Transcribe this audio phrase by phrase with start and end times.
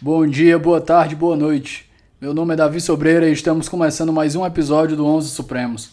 [0.00, 1.90] Bom dia, boa tarde, boa noite.
[2.20, 5.90] Meu nome é Davi Sobreira e estamos começando mais um episódio do Onze Supremos.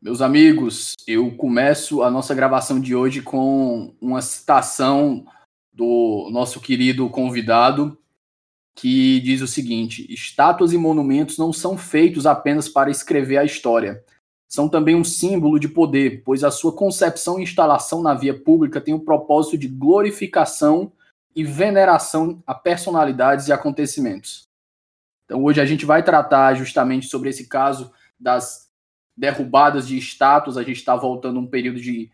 [0.00, 5.24] Meus amigos, eu começo a nossa gravação de hoje com uma citação
[5.72, 7.98] do nosso querido convidado,
[8.74, 14.04] que diz o seguinte: estátuas e monumentos não são feitos apenas para escrever a história.
[14.48, 18.80] São também um símbolo de poder, pois a sua concepção e instalação na via pública
[18.80, 20.92] tem o propósito de glorificação
[21.34, 24.46] e veneração a personalidades e acontecimentos.
[25.24, 28.70] Então, hoje a gente vai tratar justamente sobre esse caso das
[29.16, 30.58] derrubadas de estátuas.
[30.58, 32.10] A gente está voltando a um período de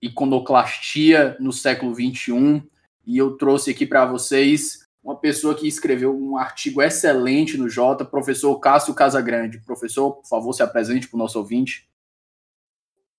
[0.00, 2.62] iconoclastia no século XXI.
[3.04, 8.06] E eu trouxe aqui para vocês uma pessoa que escreveu um artigo excelente no Jota,
[8.06, 9.60] professor Cássio Casagrande.
[9.60, 11.86] Professor, por favor, se apresente para o nosso ouvinte.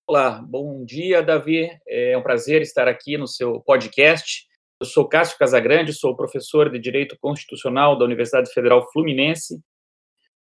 [0.04, 1.70] Olá, bom dia, Davi.
[1.86, 4.48] É um prazer estar aqui no seu podcast.
[4.80, 9.60] Eu sou Cássio Casagrande, sou professor de Direito Constitucional da Universidade Federal Fluminense.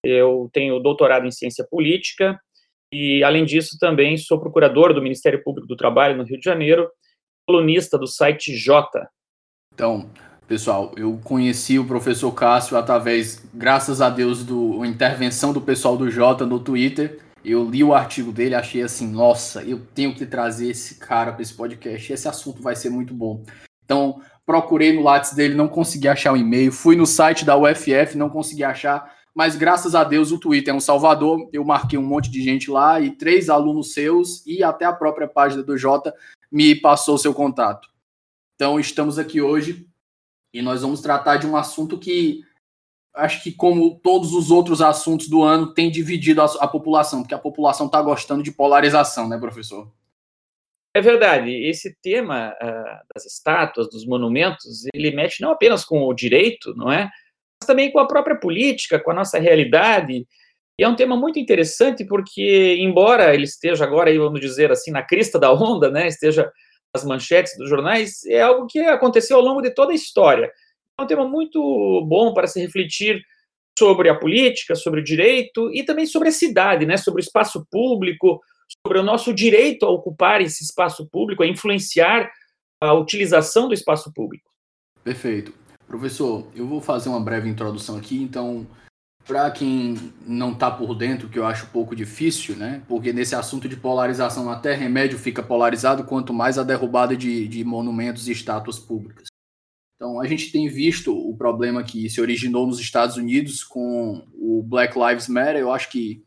[0.02, 2.40] Eu tenho doutorado em Ciência Política
[2.92, 6.90] e, além disso, também sou procurador do Ministério Público do Trabalho no Rio de Janeiro,
[7.46, 9.10] colunista do site Jota.
[9.74, 10.10] Então,
[10.48, 16.12] Pessoal, eu conheci o professor Cássio através, graças a Deus, do intervenção do pessoal do
[16.12, 17.20] Jota no Twitter.
[17.46, 21.42] Eu li o artigo dele, achei assim, nossa, eu tenho que trazer esse cara para
[21.42, 22.12] esse podcast.
[22.12, 23.44] Esse assunto vai ser muito bom.
[23.86, 26.72] Então, procurei no Lattes dele, não consegui achar o e-mail.
[26.72, 29.14] Fui no site da UFF, não consegui achar.
[29.34, 31.50] Mas graças a Deus o Twitter é um salvador.
[31.54, 35.28] Eu marquei um monte de gente lá e três alunos seus e até a própria
[35.28, 36.14] página do Jota
[36.52, 37.88] me passou seu contato.
[38.56, 39.88] Então, estamos aqui hoje
[40.54, 42.42] e nós vamos tratar de um assunto que
[43.16, 47.36] acho que, como todos os outros assuntos do ano, tem dividido a, a população, porque
[47.36, 49.92] a população está gostando de polarização, né, professor?
[50.96, 51.52] É verdade.
[51.52, 56.92] Esse tema uh, das estátuas, dos monumentos, ele mexe não apenas com o direito, não
[56.92, 57.10] é?
[57.60, 60.28] Mas também com a própria política, com a nossa realidade.
[60.80, 65.04] E é um tema muito interessante porque, embora ele esteja agora, vamos dizer assim, na
[65.04, 66.52] crista da onda, né, esteja
[66.94, 70.52] as manchetes dos jornais, é algo que aconteceu ao longo de toda a história.
[71.00, 71.60] É um tema muito
[72.08, 73.22] bom para se refletir
[73.78, 77.66] sobre a política, sobre o direito e também sobre a cidade, né, sobre o espaço
[77.72, 78.40] público,
[78.86, 82.32] sobre o nosso direito a ocupar esse espaço público, a influenciar
[82.82, 84.52] a utilização do espaço público.
[85.04, 85.54] Perfeito.
[85.88, 88.68] Professor, eu vou fazer uma breve introdução aqui, então
[89.26, 89.96] para quem
[90.26, 92.84] não está por dentro, que eu acho pouco difícil, né?
[92.88, 97.64] Porque nesse assunto de polarização até remédio fica polarizado, quanto mais a derrubada de, de
[97.64, 99.28] monumentos e estátuas públicas.
[99.96, 104.62] Então a gente tem visto o problema que se originou nos Estados Unidos com o
[104.62, 105.58] Black Lives Matter.
[105.58, 106.22] Eu acho que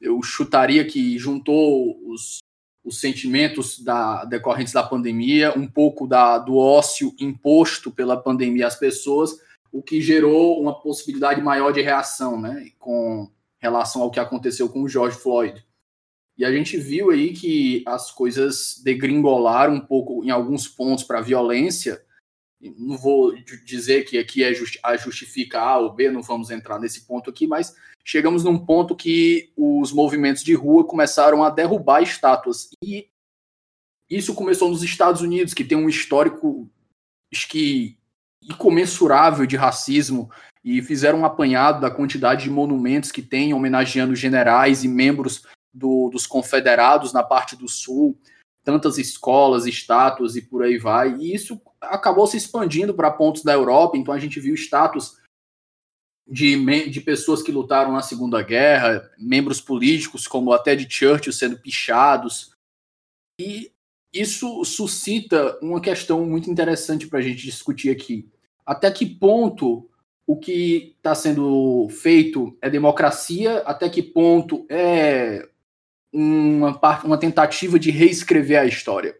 [0.00, 2.38] eu chutaria que juntou os,
[2.84, 8.74] os sentimentos da, decorrentes da pandemia, um pouco da, do ócio imposto pela pandemia às
[8.74, 9.38] pessoas
[9.72, 13.28] o que gerou uma possibilidade maior de reação, né, com
[13.58, 15.64] relação ao que aconteceu com o George Floyd.
[16.36, 21.20] E a gente viu aí que as coisas degringolaram um pouco em alguns pontos para
[21.20, 22.04] violência.
[22.60, 23.34] Não vou
[23.64, 27.30] dizer que aqui é justi a justifica A ou B, não vamos entrar nesse ponto
[27.30, 32.70] aqui, mas chegamos num ponto que os movimentos de rua começaram a derrubar estátuas.
[32.82, 33.08] E
[34.08, 36.68] isso começou nos Estados Unidos, que tem um histórico
[37.48, 37.96] que
[38.42, 40.30] incomensurável de racismo
[40.64, 45.42] e fizeram um apanhado da quantidade de monumentos que tem homenageando generais e membros
[45.72, 48.18] do, dos confederados na parte do sul,
[48.64, 51.16] tantas escolas, estátuas e por aí vai.
[51.16, 55.20] E isso acabou se expandindo para pontos da Europa, então a gente viu estátuas
[56.26, 61.58] de, de pessoas que lutaram na Segunda Guerra, membros políticos, como até de Churchill, sendo
[61.58, 62.52] pichados.
[63.40, 63.72] E
[64.12, 68.28] isso suscita uma questão muito interessante para a gente discutir aqui.
[68.64, 69.88] Até que ponto
[70.26, 73.58] o que está sendo feito é democracia?
[73.60, 75.48] Até que ponto é
[76.12, 79.16] uma, uma tentativa de reescrever a história?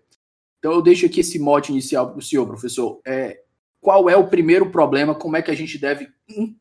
[0.59, 3.01] Então eu deixo aqui esse mote inicial para o senhor, professor.
[3.05, 3.43] É,
[3.81, 5.15] qual é o primeiro problema?
[5.15, 6.09] Como é que a gente deve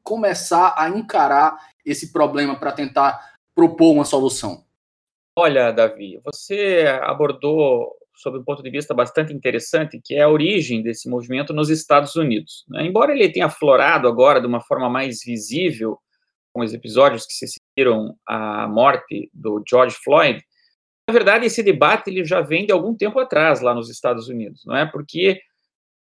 [0.02, 4.66] começar a encarar esse problema para tentar propor uma solução?
[5.38, 10.82] Olha, Davi, você abordou sob um ponto de vista bastante interessante, que é a origem
[10.82, 12.66] desse movimento nos Estados Unidos.
[12.68, 12.86] Né?
[12.86, 15.98] Embora ele tenha aflorado agora de uma forma mais visível,
[16.54, 20.44] com os episódios que se seguiram à morte do George Floyd,
[21.08, 24.64] na verdade esse debate ele já vem de algum tempo atrás lá nos Estados Unidos,
[24.66, 24.86] não é?
[24.86, 25.42] Porque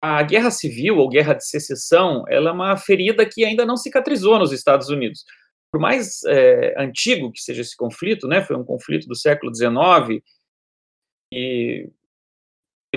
[0.03, 4.39] a guerra civil ou guerra de secessão, ela é uma ferida que ainda não cicatrizou
[4.39, 5.25] nos Estados Unidos.
[5.71, 10.23] Por mais é, antigo que seja esse conflito, né, foi um conflito do século XIX
[11.33, 11.89] e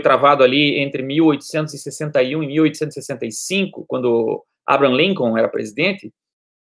[0.01, 6.12] travado ali entre 1861 e 1865, quando Abraham Lincoln era presidente.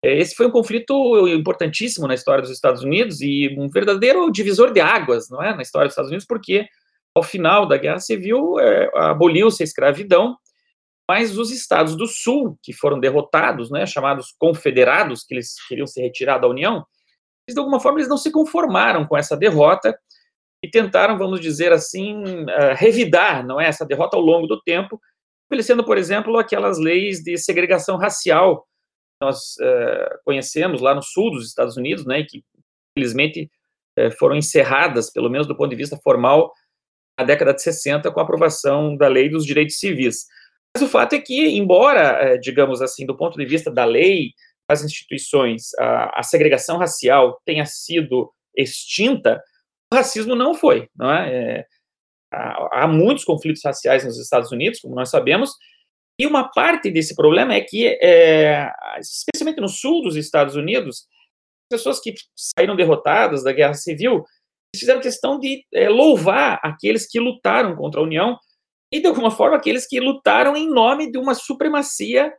[0.03, 4.71] É, esse foi um conflito importantíssimo na história dos Estados Unidos e um verdadeiro divisor
[4.71, 6.65] de águas, não é, na história dos Estados Unidos, porque
[7.13, 10.37] ao final da Guerra Civil é, aboliu-se a escravidão,
[11.09, 15.99] mas os estados do Sul, que foram derrotados, né, chamados confederados, que eles queriam se
[16.01, 16.85] retirar da União,
[17.47, 19.97] eles, de alguma forma eles não se conformaram com essa derrota
[20.63, 24.99] e tentaram, vamos dizer assim, uh, revidar, não é, essa derrota ao longo do tempo,
[25.43, 31.31] estabelecendo, por exemplo, aquelas leis de segregação racial que nós uh, conhecemos lá no sul
[31.31, 32.43] dos Estados Unidos, né, que
[32.95, 33.49] infelizmente
[33.97, 36.53] uh, foram encerradas, pelo menos do ponto de vista formal,
[37.17, 40.25] na década de 60 com a aprovação da Lei dos Direitos Civis.
[40.75, 44.33] Mas o fato é que, embora, digamos assim, do ponto de vista da lei,
[44.69, 49.41] das instituições, a, a segregação racial tenha sido extinta,
[49.91, 51.33] o racismo não foi, não é?
[51.33, 51.65] é
[52.31, 55.51] há, há muitos conflitos raciais nos Estados Unidos, como nós sabemos,
[56.19, 58.69] e uma parte desse problema é que, é,
[58.99, 61.07] especialmente no sul dos Estados Unidos,
[61.71, 64.25] pessoas que saíram derrotadas da guerra civil
[64.75, 68.37] fizeram questão de é, louvar aqueles que lutaram contra a União
[68.91, 72.33] e, de alguma forma, aqueles que lutaram em nome de uma supremacia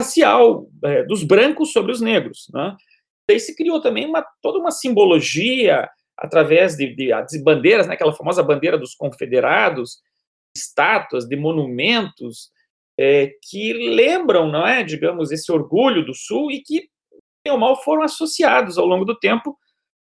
[0.00, 2.46] racial é, dos brancos sobre os negros.
[2.52, 2.74] Né?
[3.28, 5.88] Daí se criou também uma, toda uma simbologia
[6.18, 10.00] através de, de, de bandeiras, né, aquela famosa bandeira dos confederados,
[10.54, 12.50] estátuas, de monumentos,
[12.98, 16.88] é, que lembram, não é, digamos, esse orgulho do Sul e que,
[17.44, 19.56] bem ou mal, foram associados ao longo do tempo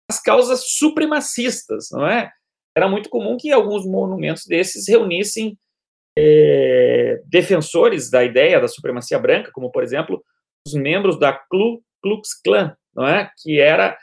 [0.09, 2.31] às causas supremacistas, não é?
[2.75, 5.57] Era muito comum que alguns monumentos desses reunissem
[6.17, 10.23] é, defensores da ideia da supremacia branca, como, por exemplo,
[10.67, 13.31] os membros da Ku Klux Klan, não é?
[13.41, 13.97] Que era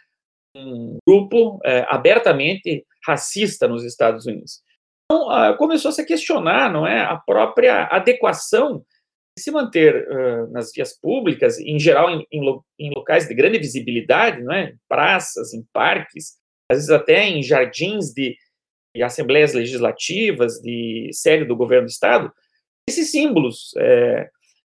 [0.57, 4.63] um grupo é, abertamente racista nos Estados Unidos.
[5.11, 8.85] Então, ah, começou a se questionar, não é, a própria adequação
[9.37, 12.43] de se manter uh, nas vias públicas, em geral em, em,
[12.79, 16.37] em, locais de grande visibilidade, não é, praças, em parques,
[16.71, 18.37] às vezes até em jardins de,
[18.95, 22.33] de assembleias legislativas, de sede do governo do estado,
[22.89, 23.71] esses símbolos.
[23.79, 24.29] É,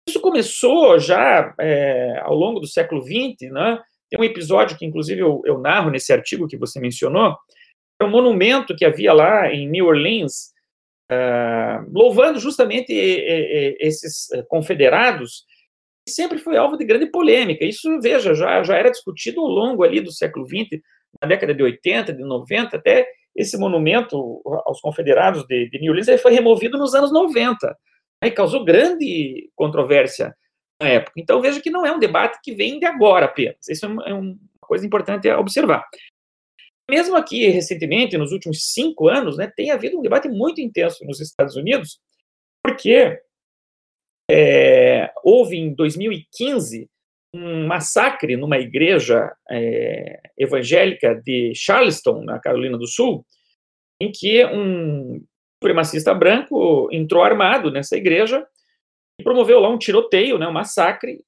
[0.08, 3.80] isso começou já é, ao longo do século XX, né,
[4.13, 7.36] tem um episódio que, inclusive, eu, eu narro nesse artigo que você mencionou,
[8.00, 10.51] é um monumento que havia lá em New Orleans,
[11.12, 15.45] uh, louvando justamente esses eh, confederados,
[16.06, 17.65] que sempre foi alvo de grande polêmica.
[17.65, 20.80] Isso, veja, já, já era discutido ao longo ali do século XX,
[21.19, 26.21] na década de 80, de 90, até esse monumento aos confederados de, de New Orleans
[26.21, 27.68] foi removido nos anos 90,
[28.21, 30.36] né, e causou grande controvérsia
[30.88, 31.14] época.
[31.18, 33.68] Então, veja que não é um debate que vem de agora apenas.
[33.68, 35.86] Isso é, é uma coisa importante a observar.
[36.90, 41.20] Mesmo aqui, recentemente, nos últimos cinco anos, né, tem havido um debate muito intenso nos
[41.22, 42.00] Estados Unidos,
[42.64, 43.20] porque
[44.30, 46.90] é, houve em 2015
[47.34, 53.26] um massacre numa igreja é, evangélica de Charleston, na Carolina do Sul,
[54.00, 55.24] em que um
[55.56, 58.46] supremacista branco entrou armado nessa igreja
[59.24, 61.24] promoveu lá um tiroteio, né, um massacre,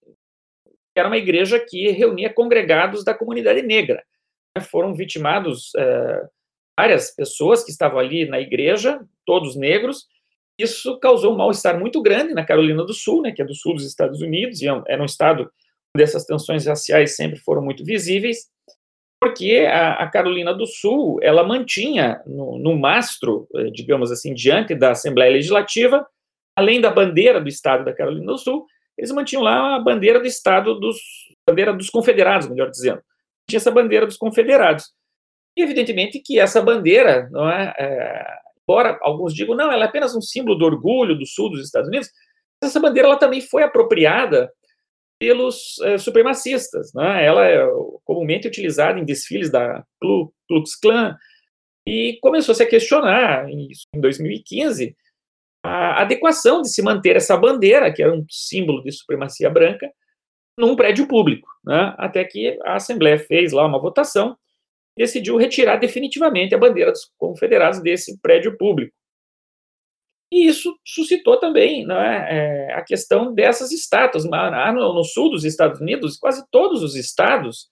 [0.96, 4.04] era uma igreja que reunia congregados da comunidade negra.
[4.70, 6.28] Foram vitimados é,
[6.80, 10.08] várias pessoas que estavam ali na igreja, todos negros.
[10.58, 13.74] Isso causou um mal-estar muito grande na Carolina do Sul, né, que é do sul
[13.74, 15.52] dos Estados Unidos, e é era um estado
[15.96, 18.50] onde essas tensões raciais sempre foram muito visíveis,
[19.20, 24.76] porque a, a Carolina do Sul, ela mantinha no, no mastro, eh, digamos assim, diante
[24.76, 26.06] da Assembleia Legislativa,
[26.56, 28.66] além da bandeira do estado da Carolina do Sul,
[28.98, 30.98] eles mantinham lá a bandeira do estado dos
[31.48, 33.02] bandeira dos confederados, melhor dizendo.
[33.48, 34.92] Tinha essa bandeira dos confederados.
[35.58, 38.26] E evidentemente que essa bandeira, não é, é,
[38.64, 41.88] embora alguns digam não, ela é apenas um símbolo do orgulho do sul dos Estados
[41.88, 42.10] Unidos,
[42.64, 44.52] essa bandeira ela também foi apropriada
[45.20, 47.24] pelos é, supremacistas, né?
[47.26, 47.66] Ela é
[48.04, 51.16] comumente utilizada em desfiles da Ku Klux Klan
[51.88, 54.96] e começou -se a questionar em 2015
[55.66, 59.90] a adequação de se manter essa bandeira, que era um símbolo de supremacia branca,
[60.58, 61.94] num prédio público, né?
[61.98, 64.38] até que a Assembleia fez lá uma votação
[64.98, 68.94] decidiu retirar definitivamente a bandeira dos confederados desse prédio público.
[70.32, 74.26] E isso suscitou também né, é, a questão dessas estátuas.
[74.26, 77.70] No, no, sul dos Estados Unidos, quase todos os estados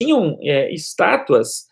[0.00, 1.66] tinham é, estátuas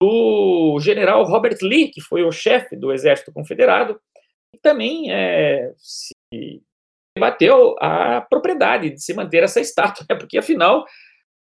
[0.00, 4.00] do general Robert Lee, que foi o chefe do Exército Confederado,
[4.60, 6.14] também é, se
[7.16, 10.16] debateu a propriedade de se manter essa estátua, né?
[10.16, 10.84] porque afinal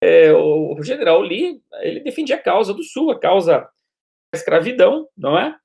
[0.03, 5.07] é, o, o, general Lee ele defendia a causa do Sul, a causa da escravidão,
[5.15, 5.55] não é?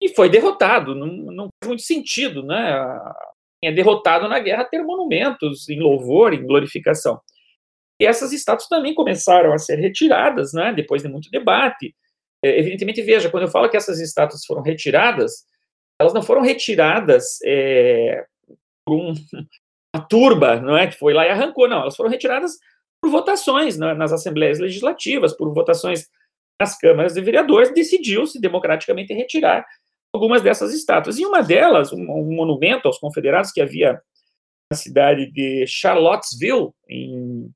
[0.00, 2.98] E foi derrotado, não, não faz muito sentido, né?
[3.62, 7.20] É derrotado na guerra ter monumentos em louvor, em glorificação.
[8.00, 10.72] E essas estátuas também começaram a ser retiradas, né?
[10.72, 11.94] Depois de muito debate.
[12.44, 15.46] É, evidentemente, veja, quando eu falo que essas estátuas foram retiradas,
[16.00, 18.24] elas não foram retiradas é,
[18.84, 19.14] por um,
[19.94, 22.58] uma turba, não é, que foi lá e arrancou, não, elas foram retiradas
[23.00, 26.08] por votações né, nas assembleias legislativas, por votações
[26.60, 29.64] nas câmaras de vereadores, decidiu-se democraticamente retirar
[30.12, 31.18] algumas dessas estátuas.
[31.18, 34.00] E uma delas, um, um monumento aos confederados que havia
[34.72, 37.50] na cidade de Charlottesville, em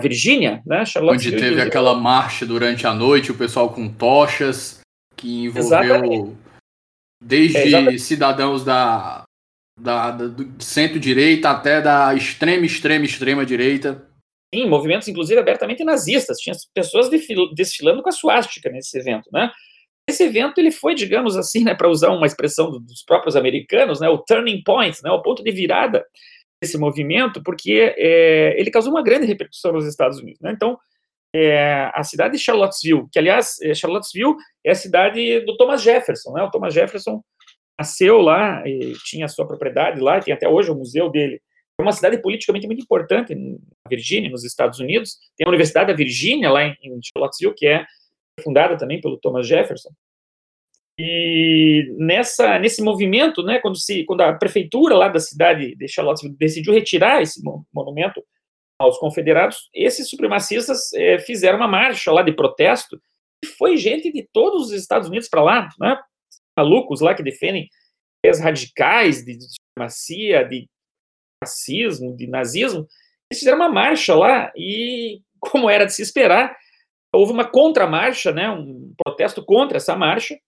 [0.00, 0.84] Virgínia, né?
[1.02, 4.80] Onde teve aquela marcha durante a noite, o pessoal com tochas,
[5.16, 6.45] que envolveu Exatamente.
[7.26, 9.24] Desde é, cidadãos da,
[9.78, 14.08] da, da do centro-direita até da extrema, extrema, extrema direita.
[14.54, 16.38] Sim, movimentos inclusive abertamente nazistas.
[16.38, 17.10] Tinha pessoas
[17.54, 19.50] desfilando com a suástica nesse evento, né?
[20.08, 24.08] Esse evento ele foi, digamos assim, né, para usar uma expressão dos próprios americanos, né,
[24.08, 26.06] o turning point, né, o ponto de virada
[26.62, 30.40] esse movimento, porque é, ele causou uma grande repercussão nos Estados Unidos.
[30.40, 30.52] Né?
[30.52, 30.78] Então,
[31.36, 36.32] é, a cidade de Charlottesville, que aliás, é, Charlottesville é a cidade do Thomas Jefferson.
[36.32, 36.42] Né?
[36.42, 37.22] O Thomas Jefferson
[37.78, 41.40] nasceu lá, e tinha sua propriedade lá, tem até hoje o museu dele.
[41.78, 45.18] É uma cidade politicamente muito importante na Virgínia, nos Estados Unidos.
[45.36, 47.84] Tem a Universidade da Virgínia, lá em, em Charlottesville, que é
[48.42, 49.90] fundada também pelo Thomas Jefferson.
[50.98, 56.34] E nessa, nesse movimento, né, quando, se, quando a prefeitura lá da cidade de Charlottesville
[56.38, 57.42] decidiu retirar esse
[57.74, 58.24] monumento
[58.78, 63.00] aos confederados, esses supremacistas é, fizeram uma marcha lá de protesto,
[63.42, 65.98] e foi gente de todos os Estados Unidos para lá, né,
[66.56, 67.68] malucos lá que defendem
[68.26, 70.68] as radicais de supremacia, de
[71.42, 72.86] racismo, de nazismo,
[73.30, 76.56] eles fizeram uma marcha lá e, como era de se esperar,
[77.14, 80.38] houve uma contramarcha, né, um protesto contra essa marcha,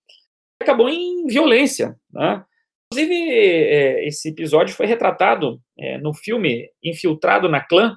[0.61, 1.97] acabou em violência.
[2.11, 2.45] Né?
[2.93, 7.97] Inclusive, é, esse episódio foi retratado é, no filme Infiltrado na Clã,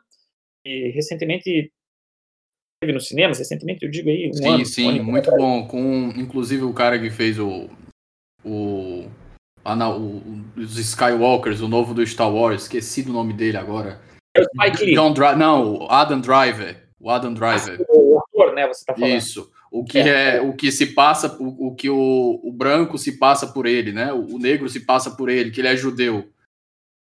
[0.63, 1.71] que recentemente
[2.81, 4.65] teve nos cinemas, recentemente eu digo aí um sim, ano.
[4.65, 5.67] Sim, sim, muito bom.
[5.67, 7.69] Com, inclusive, o cara que fez o...
[8.43, 9.09] o...
[9.63, 14.01] O, os Skywalkers, o novo do Star Wars, esqueci do nome dele agora.
[14.35, 14.95] É o Spike Lee.
[14.95, 16.87] John Dri não, o Adam Driver.
[16.99, 17.79] O Adam Driver.
[17.79, 19.15] Ah, o ator, né, você tá falando.
[19.15, 22.97] Isso o que é, é o que se passa, o, o que o, o, branco
[22.97, 24.11] se passa por ele, né?
[24.11, 26.29] O, o, negro se passa por ele, que ele é judeu.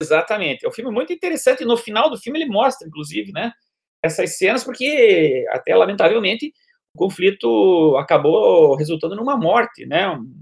[0.00, 0.64] Exatamente.
[0.64, 1.64] É um filme muito interessante.
[1.64, 3.52] No final do filme ele mostra, inclusive, né?
[4.02, 6.52] Essas cenas, porque até lamentavelmente
[6.94, 10.08] o conflito acabou resultando numa morte, né?
[10.10, 10.40] Um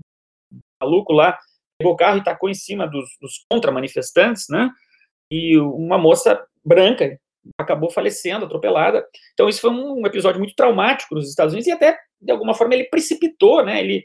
[0.82, 1.38] maluco lá
[1.78, 4.70] pegou o carro e tacou em cima dos, dos contra-manifestantes, né?
[5.30, 7.18] E uma moça branca
[7.58, 9.06] acabou falecendo, atropelada.
[9.32, 12.74] Então, isso foi um episódio muito traumático nos Estados Unidos e até, de alguma forma,
[12.74, 13.80] ele precipitou, né?
[13.80, 14.04] Ele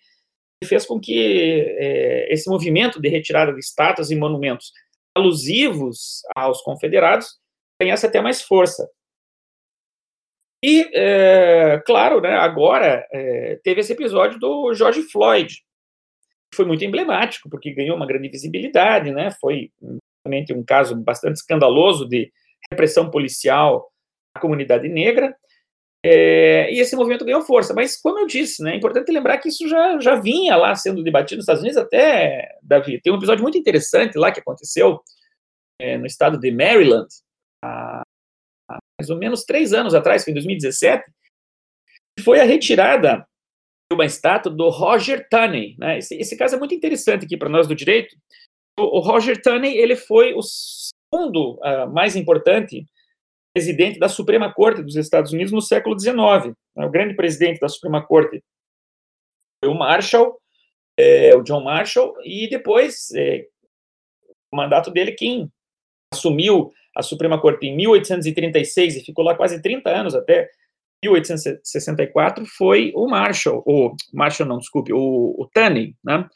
[0.65, 4.72] fez com que é, esse movimento de retirada de estátuas e monumentos
[5.15, 7.39] alusivos aos confederados
[7.82, 8.89] ganhasse até mais força.
[10.63, 16.86] E, é, claro, né, agora é, teve esse episódio do George Floyd, que foi muito
[16.86, 19.72] emblemático, porque ganhou uma grande visibilidade, né, foi
[20.24, 22.32] realmente um caso bastante escandaloso de
[22.72, 23.91] repressão policial
[24.36, 25.36] à comunidade negra,
[26.03, 27.74] é, e esse movimento ganhou força.
[27.74, 31.03] Mas, como eu disse, né, é importante lembrar que isso já, já vinha lá sendo
[31.03, 33.00] debatido nos Estados Unidos até, Davi.
[33.01, 35.00] Tem um episódio muito interessante lá que aconteceu
[35.79, 37.08] é, no estado de Maryland,
[37.63, 38.01] há,
[38.70, 41.03] há, mais ou menos três anos atrás, foi em 2017,
[42.24, 43.25] foi a retirada
[43.91, 45.75] de uma estátua do Roger Taney.
[45.77, 46.00] Né?
[46.00, 48.15] Esse, esse caso é muito interessante aqui para nós do direito.
[48.79, 52.86] O, o Roger Taney ele foi o segundo uh, mais importante
[53.53, 56.55] presidente da Suprema Corte dos Estados Unidos no século XIX.
[56.75, 58.43] O grande presidente da Suprema Corte
[59.63, 60.39] foi o Marshall,
[60.98, 63.46] é, o John Marshall, e depois, é,
[64.51, 65.51] o mandato dele, quem
[66.13, 70.50] assumiu a Suprema Corte em 1836 e ficou lá quase 30 anos, até
[71.03, 75.50] 1864, foi o Marshall, o Marshall não, desculpe, o, o
[76.03, 76.29] né?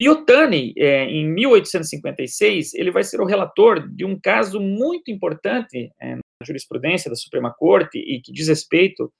[0.00, 5.10] E o Tani, é, em 1856, ele vai ser o relator de um caso muito
[5.10, 9.12] importante é, na jurisprudência da Suprema Corte e que diz respeito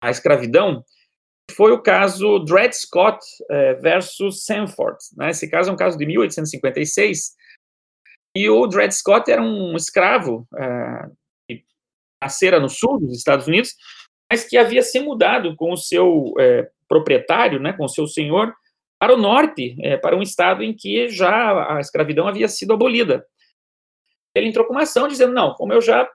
[0.00, 0.84] à escravidão,
[1.50, 3.18] foi o caso Dred Scott
[3.50, 4.98] é, versus Sanford.
[5.16, 5.30] Né?
[5.30, 7.34] Esse caso é um caso de 1856,
[8.36, 11.08] e o Dred Scott era um escravo é,
[11.48, 11.64] que
[12.22, 13.74] nascera no sul dos Estados Unidos,
[14.30, 18.54] mas que havia se mudado com o seu é, proprietário, né, com o seu senhor,
[19.00, 23.24] para o norte, é, para um estado em que já a escravidão havia sido abolida.
[24.34, 26.06] Ele entrou com uma ação dizendo, não, como eu já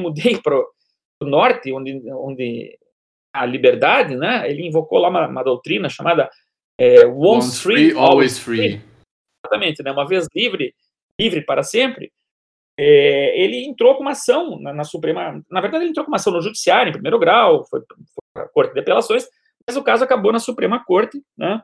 [0.00, 2.78] mudei para o norte, onde, onde
[3.34, 6.30] a liberdade, né, ele invocou lá uma, uma doutrina chamada
[6.80, 8.56] é, once, once free, free, always free.
[8.56, 8.82] free.
[9.44, 10.74] Exatamente, né, uma vez livre,
[11.20, 12.10] livre para sempre.
[12.78, 16.16] É, ele entrou com uma ação na, na, Suprema, na verdade ele entrou com uma
[16.16, 19.28] ação no Judiciário, em primeiro grau, foi, foi para a Corte de Apelações,
[19.66, 21.62] mas o caso acabou na Suprema Corte, né,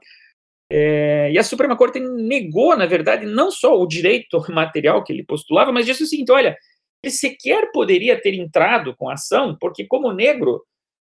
[0.70, 5.24] é, e a Suprema Corte negou, na verdade, não só o direito material que ele
[5.24, 6.56] postulava, mas disse o seguinte: olha,
[7.02, 10.62] ele sequer poderia ter entrado com a ação, porque, como negro,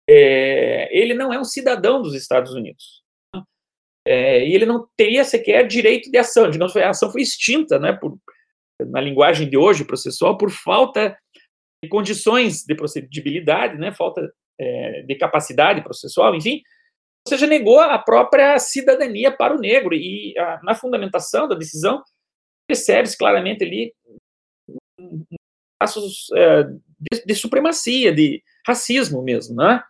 [0.08, 3.00] é, ele não é um cidadão dos Estados Unidos.
[4.06, 6.50] É, e ele não teria sequer direito de ação.
[6.50, 8.16] Digamos, a ação foi extinta, né, por,
[8.86, 11.16] na linguagem de hoje, processual, por falta
[11.82, 16.62] de condições de procedibilidade, né, falta é, de capacidade processual, enfim
[17.26, 19.94] ou seja, negou a própria cidadania para o negro.
[19.94, 22.02] E a, na fundamentação da decisão,
[22.66, 23.94] percebe-se claramente ali
[25.78, 29.82] passos é, de, de, supremacia, de racismo mesmo, né?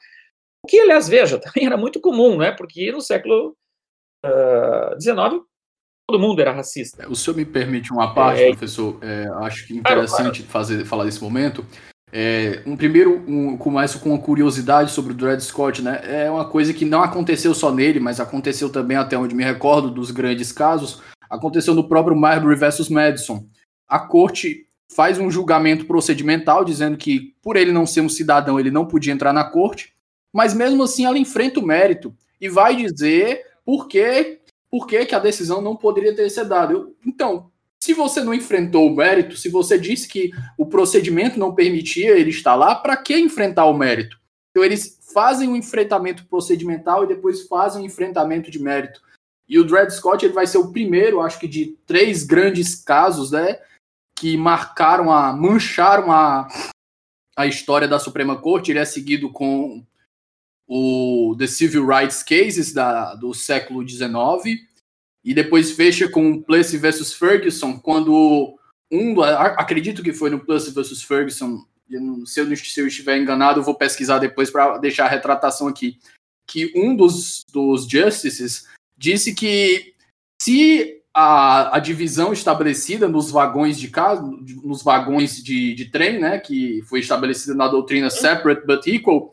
[0.64, 2.52] O que, aliás, veja, também era muito comum, né?
[2.52, 3.56] Porque no século
[5.00, 5.46] XIX uh,
[6.08, 7.08] todo mundo era racista.
[7.08, 8.98] O senhor me permite uma parte, é, professor?
[9.02, 10.50] É, acho que interessante claro, claro.
[10.50, 11.64] fazer falar desse momento.
[12.12, 16.00] É, um primeiro, um, começo com uma curiosidade sobre o Dred Scott, né?
[16.02, 19.90] É uma coisa que não aconteceu só nele, mas aconteceu também, até onde me recordo
[19.90, 23.46] dos grandes casos, aconteceu no próprio Marbury versus Madison.
[23.86, 28.70] A corte faz um julgamento procedimental dizendo que, por ele não ser um cidadão, ele
[28.70, 29.94] não podia entrar na corte,
[30.32, 35.14] mas mesmo assim ela enfrenta o mérito e vai dizer por que, por que, que
[35.14, 36.72] a decisão não poderia ter sido dada.
[36.72, 37.49] Eu, então,
[37.82, 42.30] se você não enfrentou o mérito, se você disse que o procedimento não permitia ele
[42.30, 44.20] estar lá, para que enfrentar o mérito?
[44.50, 49.00] Então eles fazem o um enfrentamento procedimental e depois fazem o um enfrentamento de mérito.
[49.48, 53.32] E o Dred Scott ele vai ser o primeiro, acho que de três grandes casos,
[53.32, 53.58] né,
[54.14, 56.46] que marcaram a mancharam a,
[57.36, 58.70] a história da Suprema Corte.
[58.70, 59.84] Ele é seguido com
[60.68, 64.69] o The Civil Rights Cases da, do século XIX
[65.24, 68.56] e depois fecha com Plessy versus Ferguson, quando
[68.90, 71.64] um, acredito que foi no Plessy versus Ferguson,
[72.24, 75.98] se eu, se eu estiver enganado, eu vou pesquisar depois para deixar a retratação aqui,
[76.46, 79.94] que um dos, dos justices disse que
[80.40, 86.38] se a, a divisão estabelecida nos vagões de casa, nos vagões de, de trem, né,
[86.38, 89.32] que foi estabelecida na doutrina separate but equal,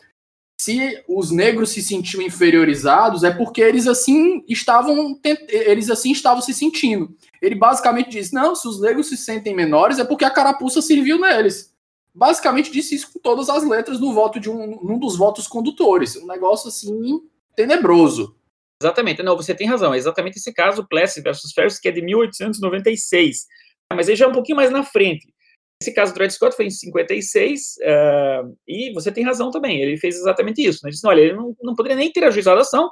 [0.59, 6.53] se os negros se sentiam inferiorizados é porque eles assim estavam eles assim estavam se
[6.53, 7.15] sentindo.
[7.41, 11.19] Ele basicamente disse: "Não, se os negros se sentem menores é porque a carapuça serviu
[11.19, 11.73] neles".
[12.13, 16.15] Basicamente disse isso com todas as letras no voto de um num dos votos condutores,
[16.15, 17.21] um negócio assim
[17.55, 18.35] tenebroso.
[18.81, 22.01] Exatamente, não, você tem razão, é exatamente esse caso, Plessy versus Ferris, que é de
[22.01, 23.47] 1896.
[23.91, 25.33] Mas aí já é um pouquinho mais na frente.
[25.81, 29.79] Esse caso do Dred Scott foi em 56, uh, eh, e você tem razão também,
[29.79, 30.79] ele fez exatamente isso.
[30.83, 30.89] Né?
[30.89, 32.89] Ele disse, olha, ele não, não poderia nem ter ajuizado a ação,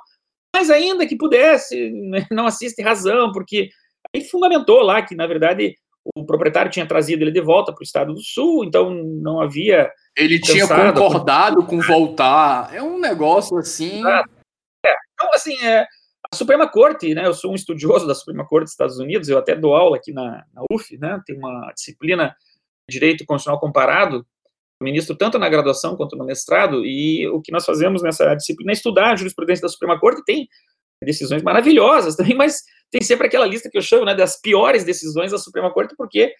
[0.56, 3.70] mas ainda que pudesse, né, não assiste razão, porque
[4.14, 5.76] ele fundamentou lá que, na verdade,
[6.16, 9.92] o proprietário tinha trazido ele de volta para o estado do sul, então não havia.
[10.16, 12.74] Ele tinha concordado com voltar.
[12.74, 14.06] É um negócio assim.
[14.08, 15.82] É, então, assim, é,
[16.32, 17.26] a Suprema Corte, né?
[17.26, 20.14] Eu sou um estudioso da Suprema Corte dos Estados Unidos, eu até dou aula aqui
[20.14, 21.20] na, na UF, né?
[21.26, 22.36] Tem uma disciplina
[22.90, 24.26] direito constitucional comparado,
[24.82, 28.74] ministro tanto na graduação quanto no mestrado, e o que nós fazemos nessa disciplina é
[28.74, 30.48] estudar a jurisprudência da Suprema Corte, tem
[31.04, 35.32] decisões maravilhosas também, mas tem sempre aquela lista que eu chamo né, das piores decisões
[35.32, 36.34] da Suprema Corte, porque,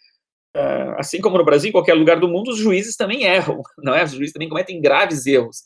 [0.56, 3.94] uh, assim como no Brasil, em qualquer lugar do mundo, os juízes também erram, não
[3.94, 4.04] é?
[4.04, 5.64] Os juízes também cometem graves erros.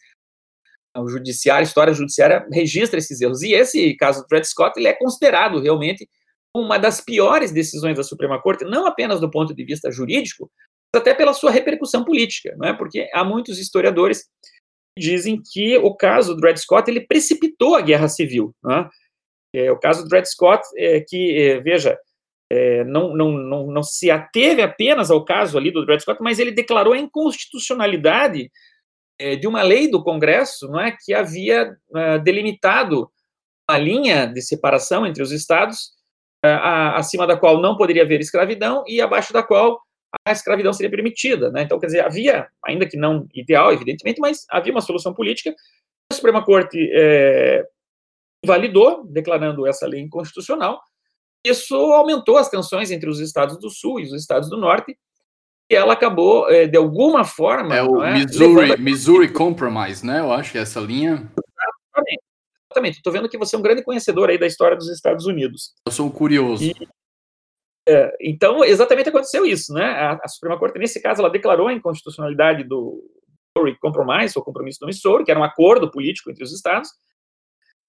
[0.98, 3.44] O judiciário, a história judiciária registra esses erros.
[3.44, 6.10] E esse caso do Fred Scott, ele é considerado realmente
[6.60, 10.52] uma das piores decisões da Suprema Corte, não apenas do ponto de vista jurídico,
[10.96, 12.74] até pela sua repercussão política, não é?
[12.74, 14.24] Porque há muitos historiadores
[14.98, 18.90] que dizem que o caso do Dred Scott ele precipitou a guerra civil, não é?
[19.56, 21.98] é o caso do Dred Scott é que é, veja
[22.52, 26.40] é, não, não, não, não se ateve apenas ao caso ali do Dred Scott, mas
[26.40, 28.50] ele declarou a inconstitucionalidade
[29.20, 33.10] é, de uma lei do Congresso, não é, que havia é, delimitado
[33.70, 35.92] a linha de separação entre os estados,
[36.44, 39.82] acima da qual não poderia haver escravidão e abaixo da qual
[40.26, 41.52] a escravidão seria permitida.
[41.52, 41.64] Né?
[41.64, 45.54] Então, quer dizer, havia, ainda que não ideal, evidentemente, mas havia uma solução política.
[46.12, 47.66] A Suprema Corte é,
[48.46, 50.82] validou, declarando essa lei inconstitucional.
[51.46, 54.98] Isso aumentou as tensões entre os estados do Sul e os estados do Norte,
[55.72, 57.76] e ela acabou, é, de alguma forma.
[57.76, 60.20] É o é, Missouri, Missouri Compromise, né?
[60.20, 61.32] Eu acho que é essa linha.
[62.72, 62.98] Exatamente.
[62.98, 65.74] Estou vendo que você é um grande conhecedor aí da história dos Estados Unidos.
[65.86, 66.64] Eu sou curioso.
[66.64, 66.74] E,
[67.88, 69.84] é, então, exatamente aconteceu isso, né?
[69.84, 73.04] A, a, Suprema Corte, nesse caso, ela declarou a inconstitucionalidade do
[73.58, 76.90] Missouri Compromise, ou Compromisso do Missouri, que era um acordo político entre os estados,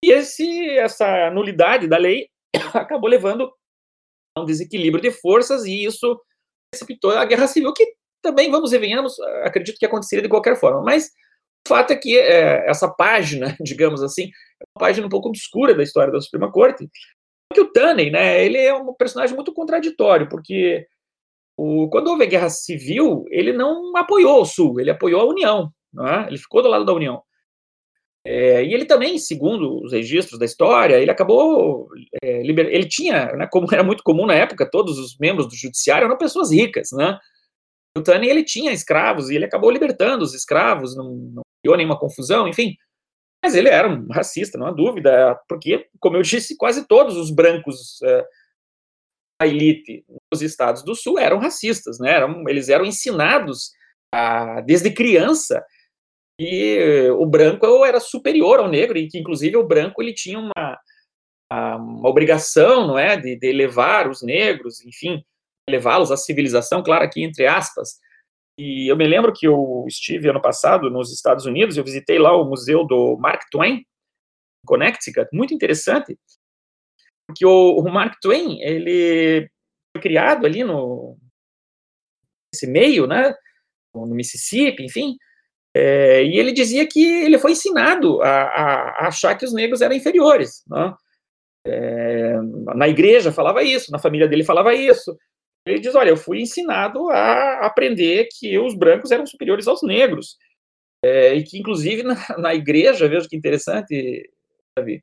[0.03, 2.29] e esse, essa nulidade da lei
[2.73, 3.53] acabou levando
[4.35, 6.19] a um desequilíbrio de forças, e isso
[6.73, 7.87] precipitou a guerra civil, que
[8.23, 11.11] também, vamos e venhamos, acredito que aconteceria de qualquer forma, mas
[11.67, 15.83] o fato é que é, essa página, digamos assim, uma página um pouco obscura da
[15.83, 16.89] história da Suprema Corte,
[17.49, 20.87] porque o Tunney, né, ele é um personagem muito contraditório, porque
[21.57, 25.73] o, quando houve a guerra civil, ele não apoiou o Sul, ele apoiou a União,
[25.99, 26.29] é?
[26.29, 27.23] ele ficou do lado da União.
[28.25, 31.89] É, e ele também, segundo os registros da história, ele acabou,
[32.23, 32.67] é, liber...
[32.67, 36.19] ele tinha, né, como era muito comum na época, todos os membros do judiciário eram
[36.19, 37.19] pessoas ricas, né?
[37.97, 41.99] O Tunney, ele tinha escravos e ele acabou libertando os escravos, não, não criou nenhuma
[41.99, 42.77] confusão, enfim.
[43.43, 47.31] Mas ele era um racista, não há dúvida, porque, como eu disse, quase todos os
[47.31, 48.27] brancos é,
[49.41, 52.13] da elite nos estados do Sul eram racistas, né?
[52.13, 53.71] Eram, eles eram ensinados
[54.13, 55.65] a, desde criança
[56.39, 60.79] que o branco era superior ao negro e que, inclusive, o branco ele tinha uma,
[61.51, 65.23] uma obrigação, não é, de, de elevar os negros, enfim,
[65.69, 67.99] levá-los à civilização, claro, aqui entre aspas,
[68.61, 72.37] e eu me lembro que eu estive ano passado nos Estados Unidos, eu visitei lá
[72.37, 73.85] o museu do Mark Twain,
[74.67, 76.19] Connecticut, muito interessante,
[77.27, 79.49] porque o, o Mark Twain, ele
[79.95, 81.17] foi criado ali no
[82.55, 83.35] esse meio, né,
[83.95, 85.17] no Mississippi, enfim,
[85.75, 89.81] é, e ele dizia que ele foi ensinado a, a, a achar que os negros
[89.81, 90.93] eram inferiores, né?
[91.67, 92.37] é,
[92.75, 95.17] na igreja falava isso, na família dele falava isso,
[95.67, 100.37] ele diz: olha, eu fui ensinado a aprender que os brancos eram superiores aos negros.
[101.03, 104.31] É, e que, inclusive, na, na, igreja, veja que interessante,
[104.77, 105.03] Davi,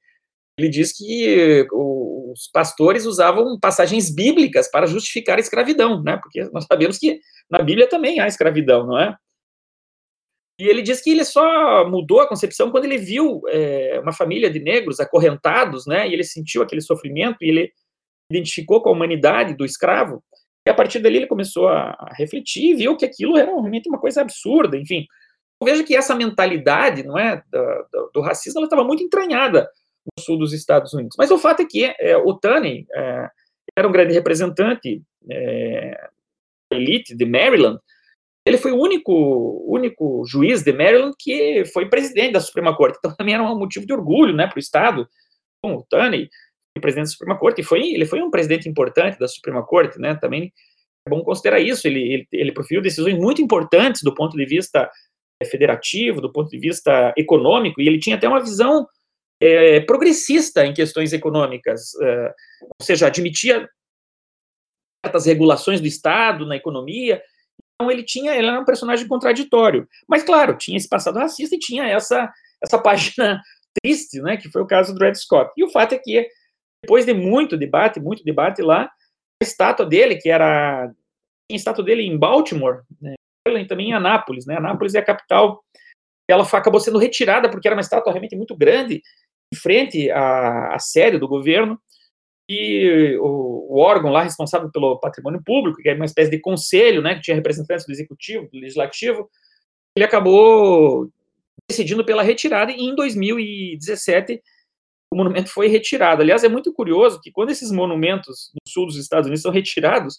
[0.57, 6.17] ele diz que os pastores usavam passagens bíblicas para justificar a escravidão, né?
[6.17, 9.15] Porque nós sabemos que na Bíblia também há escravidão, não é?
[10.59, 14.49] E ele diz que ele só mudou a concepção quando ele viu é, uma família
[14.49, 16.07] de negros acorrentados, né?
[16.07, 17.71] E ele sentiu aquele sofrimento e ele
[18.31, 20.23] identificou com a humanidade do escravo.
[20.67, 23.97] E a partir dali ele começou a refletir e viu que aquilo era realmente uma
[23.97, 25.05] coisa absurda, enfim.
[25.61, 29.69] Eu vejo que essa mentalidade, não é, do, do racismo, estava muito entranhada
[30.05, 31.15] no sul dos Estados Unidos.
[31.17, 33.29] Mas o fato é que é, o Tunney é,
[33.77, 35.01] era um grande representante
[35.31, 36.09] é,
[36.69, 37.79] elite de Maryland.
[38.45, 42.97] Ele foi o único, único juiz de Maryland que foi presidente da Suprema Corte.
[42.99, 45.07] Então também era um motivo de orgulho, né, para o estado.
[45.63, 46.27] Bom, o Tunney
[46.81, 50.15] presidente da Suprema Corte, e foi, ele foi um presidente importante da Suprema Corte, né,
[50.15, 50.51] também
[51.07, 54.89] é bom considerar isso, ele, ele, ele proferiu decisões muito importantes do ponto de vista
[55.41, 58.85] é, federativo, do ponto de vista econômico, e ele tinha até uma visão
[59.41, 63.69] é, progressista em questões econômicas, é, ou seja, admitia
[65.05, 67.21] certas regulações do Estado na economia,
[67.75, 71.59] então ele tinha, ele era um personagem contraditório, mas claro, tinha esse passado racista e
[71.59, 73.41] tinha essa, essa página
[73.81, 76.27] triste, né, que foi o caso do Dred Scott, e o fato é que
[76.83, 78.89] depois de muito debate, muito debate lá,
[79.41, 80.85] a estátua dele, que era.
[80.85, 83.15] a estátua dele em Baltimore, né,
[83.67, 84.57] também em Anápolis, né?
[84.57, 85.63] Anápolis é a capital.
[86.29, 89.01] Ela acabou sendo retirada porque era uma estátua realmente muito grande,
[89.53, 91.79] em frente à, à sede do governo.
[92.49, 97.01] E o, o, órgão lá responsável pelo patrimônio público, que é uma espécie de conselho,
[97.01, 99.29] né, que tinha representantes do executivo, do legislativo,
[99.95, 101.09] ele acabou
[101.69, 104.41] decidindo pela retirada e em 2017
[105.11, 106.21] o monumento foi retirado.
[106.21, 110.17] Aliás, é muito curioso que quando esses monumentos no sul dos Estados Unidos são retirados,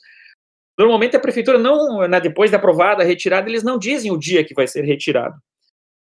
[0.79, 4.55] normalmente a prefeitura não, né, depois da aprovada retirada, eles não dizem o dia que
[4.55, 5.37] vai ser retirado.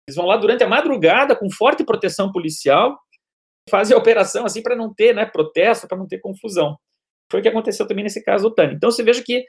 [0.06, 2.98] Eles vão lá durante a madrugada com forte proteção policial,
[3.70, 6.76] fazem a operação assim para não ter, né, protesto, para não ter confusão.
[7.30, 8.74] Foi o que aconteceu também nesse caso do Tani.
[8.74, 9.44] Então você veja que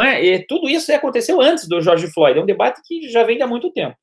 [0.00, 2.38] né, tudo isso aconteceu antes do George Floyd.
[2.38, 3.96] É um debate que já vem há muito tempo.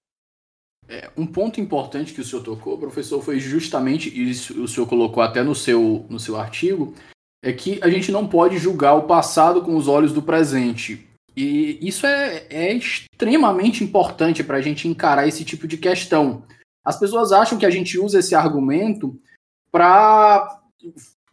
[0.88, 5.24] É, um ponto importante que o senhor tocou, professor, foi justamente isso, o senhor colocou
[5.24, 6.94] até no seu, no seu artigo,
[7.44, 11.08] é que a gente não pode julgar o passado com os olhos do presente.
[11.36, 16.44] E isso é, é extremamente importante para a gente encarar esse tipo de questão.
[16.84, 19.20] As pessoas acham que a gente usa esse argumento
[19.72, 20.62] para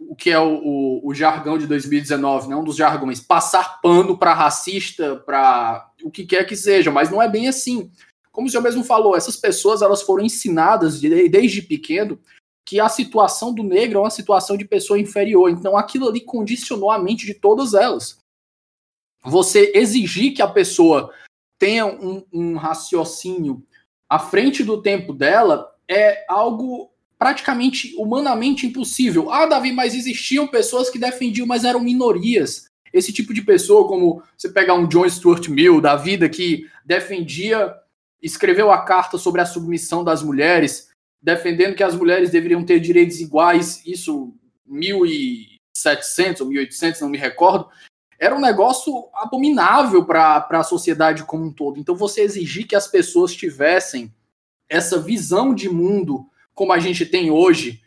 [0.01, 2.57] o que é o, o, o, jargão de 2019, né?
[2.57, 7.23] um dos jargões, passar pano para racista, para o que quer que seja, mas não
[7.23, 7.91] é bem assim
[8.33, 12.19] como o senhor mesmo falou, essas pessoas elas foram ensinadas de, desde pequeno
[12.65, 15.51] que a situação do negro é uma situação de pessoa inferior.
[15.51, 18.19] Então aquilo ali condicionou a mente de todas elas.
[19.25, 21.13] Você exigir que a pessoa
[21.59, 23.63] tenha um, um raciocínio
[24.09, 29.31] à frente do tempo dela é algo praticamente humanamente impossível.
[29.31, 32.67] Ah, Davi, mas existiam pessoas que defendiam, mas eram minorias.
[32.93, 37.73] Esse tipo de pessoa, como você pegar um John Stuart Mill da vida, que defendia,
[38.23, 43.21] escreveu a carta sobre a submissão das mulheres, defendendo que as mulheres deveriam ter direitos
[43.21, 44.35] iguais, isso
[44.67, 47.69] 1700 ou 1800, não me recordo,
[48.19, 51.81] era um negócio abominável para a sociedade como um todo.
[51.81, 54.15] Então, você exigir que as pessoas tivessem
[54.69, 57.83] essa visão de mundo como a gente tem hoje,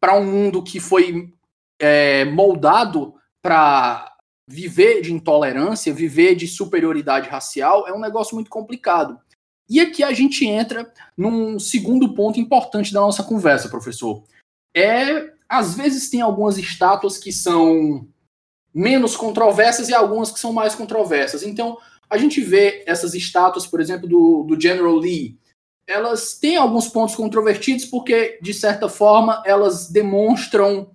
[0.00, 1.32] para um mundo que foi
[1.78, 4.12] é, moldado para
[4.46, 9.18] viver de intolerância, viver de superioridade racial, é um negócio muito complicado.
[9.72, 14.22] E aqui a gente entra num segundo ponto importante da nossa conversa, professor.
[14.76, 18.06] É, às vezes tem algumas estátuas que são
[18.74, 21.42] menos controversas e algumas que são mais controversas.
[21.42, 21.78] Então,
[22.10, 25.38] a gente vê essas estátuas, por exemplo, do, do General Lee,
[25.86, 30.90] elas têm alguns pontos controvertidos porque, de certa forma, elas demonstram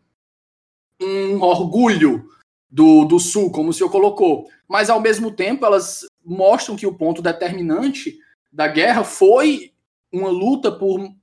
[1.02, 2.30] um orgulho
[2.70, 4.48] do, do Sul, como o senhor colocou.
[4.68, 8.20] Mas, ao mesmo tempo, elas mostram que o ponto determinante
[8.52, 9.74] da guerra foi
[10.12, 10.72] uma luta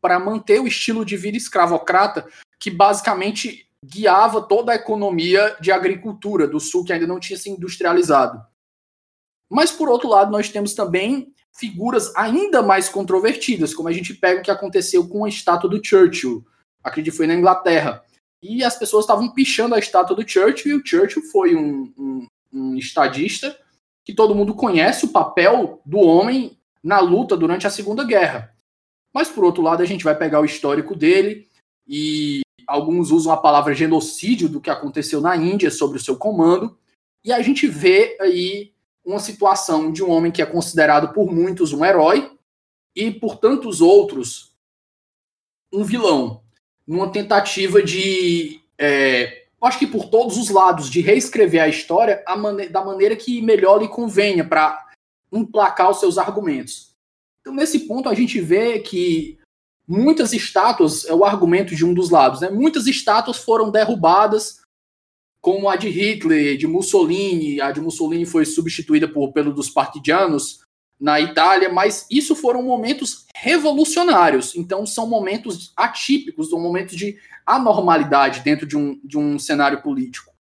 [0.01, 2.27] para manter o estilo de vida escravocrata
[2.59, 7.51] que basicamente guiava toda a economia de agricultura do Sul, que ainda não tinha se
[7.51, 8.43] industrializado.
[9.51, 14.41] Mas, por outro lado, nós temos também figuras ainda mais controvertidas, como a gente pega
[14.41, 16.45] o que aconteceu com a estátua do Churchill,
[16.83, 18.03] acredito que foi na Inglaterra.
[18.43, 22.27] E as pessoas estavam pichando a estátua do Churchill, e o Churchill foi um, um,
[22.53, 23.57] um estadista
[24.05, 28.55] que todo mundo conhece o papel do homem na luta durante a Segunda Guerra.
[29.13, 31.49] Mas, por outro lado, a gente vai pegar o histórico dele,
[31.89, 36.77] e alguns usam a palavra genocídio do que aconteceu na Índia sobre o seu comando,
[37.25, 41.73] e a gente vê aí uma situação de um homem que é considerado por muitos
[41.73, 42.31] um herói
[42.95, 44.55] e por tantos outros
[45.73, 46.43] um vilão,
[46.87, 52.37] numa tentativa de, é, acho que por todos os lados, de reescrever a história a
[52.69, 54.84] da maneira que melhor lhe convenha para
[55.35, 56.95] emplacar os seus argumentos.
[57.41, 59.39] Então, nesse ponto, a gente vê que
[59.87, 62.49] muitas estátuas, é o argumento de um dos lados, né?
[62.49, 64.63] muitas estátuas foram derrubadas
[65.43, 70.61] como a de Hitler, de Mussolini, a de Mussolini foi substituída por, pelo dos partidianos
[70.99, 78.41] na Itália, mas isso foram momentos revolucionários, então são momentos atípicos, são momentos de anormalidade
[78.41, 80.33] dentro de um, de um cenário político.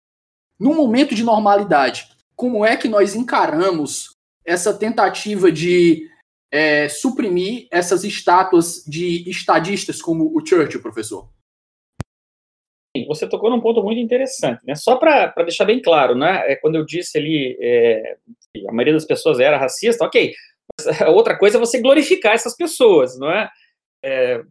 [0.58, 4.13] No momento de normalidade, como é que nós encaramos
[4.44, 6.08] essa tentativa de
[6.52, 11.28] é, suprimir essas estátuas de estadistas como o Churchill, professor?
[13.08, 14.76] Você tocou num ponto muito interessante, né?
[14.76, 16.52] Só para deixar bem claro, né?
[16.52, 18.16] É, quando eu disse ali é,
[18.54, 20.32] que a maioria das pessoas era racista, ok.
[20.78, 23.50] Mas outra coisa é você glorificar essas pessoas, não é?
[24.04, 24.42] é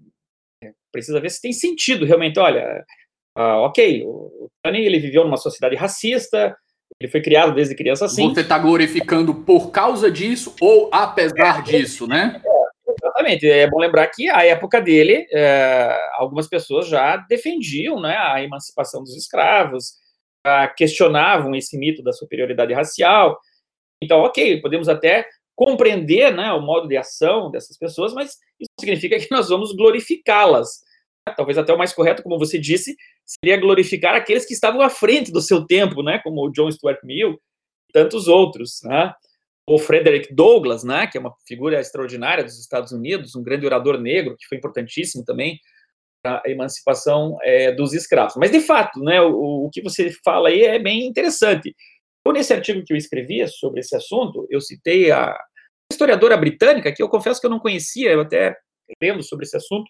[0.92, 2.38] precisa ver se tem sentido realmente.
[2.38, 2.86] Olha,
[3.36, 6.56] ah, ok, o Tony ele viveu numa sociedade racista,
[7.04, 8.30] ele foi criado desde criança assim.
[8.34, 12.42] Você está glorificando por causa disso ou apesar é, disso, né?
[12.44, 12.64] É,
[13.04, 13.50] Exatamente.
[13.50, 19.02] É bom lembrar que a época dele, é, algumas pessoas já defendiam né, a emancipação
[19.04, 20.02] dos escravos,
[20.78, 23.38] questionavam esse mito da superioridade racial.
[24.02, 29.20] Então, ok, podemos até compreender né, o modo de ação dessas pessoas, mas isso significa
[29.20, 30.82] que nós vamos glorificá-las.
[31.38, 35.32] Talvez até o mais correto, como você disse, seria glorificar aqueles que estavam à frente
[35.32, 37.40] do seu tempo, né, como o John Stuart Mill
[37.90, 38.82] e tantos outros.
[38.84, 39.14] Né?
[39.68, 43.98] o Frederick Douglass, né, que é uma figura extraordinária dos Estados Unidos, um grande orador
[43.98, 45.60] negro, que foi importantíssimo também
[46.26, 48.36] a emancipação é, dos escravos.
[48.38, 51.76] Mas, de fato, né, o, o, que você fala aí é bem interessante.
[52.22, 55.38] Então, nesse artigo que eu escrevia sobre esse assunto, eu citei a
[55.92, 58.56] historiadora britânica, que eu confesso que eu não conhecia, eu até
[59.02, 59.90] lendo sobre esse assunto,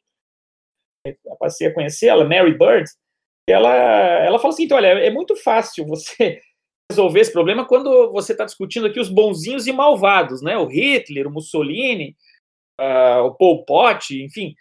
[1.39, 2.89] passei a conhecer ela, Mary Bird,
[3.47, 6.41] ela, ela fala assim, olha, é muito fácil você
[6.89, 10.57] resolver esse problema quando você está discutindo aqui os bonzinhos e malvados, né?
[10.57, 12.15] O Hitler, o Mussolini,
[12.79, 14.55] uh, o Pol Pot, enfim.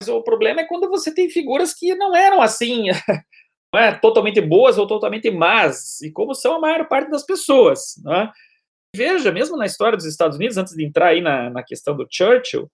[0.00, 2.86] Mas o problema é quando você tem figuras que não eram assim,
[3.72, 7.94] não é, totalmente boas ou totalmente más, e como são a maior parte das pessoas.
[8.04, 8.30] Né?
[8.94, 12.06] Veja, mesmo na história dos Estados Unidos, antes de entrar aí na, na questão do
[12.10, 12.70] Churchill,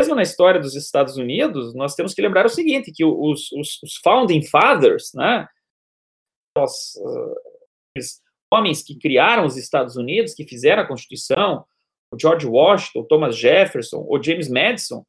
[0.00, 3.82] mesmo na história dos Estados Unidos, nós temos que lembrar o seguinte, que os, os,
[3.82, 5.48] os Founding Fathers, né,
[6.58, 7.34] os, uh,
[8.52, 11.64] homens que criaram os Estados Unidos, que fizeram a Constituição,
[12.12, 15.04] o George Washington, o Thomas Jefferson, o James Madison,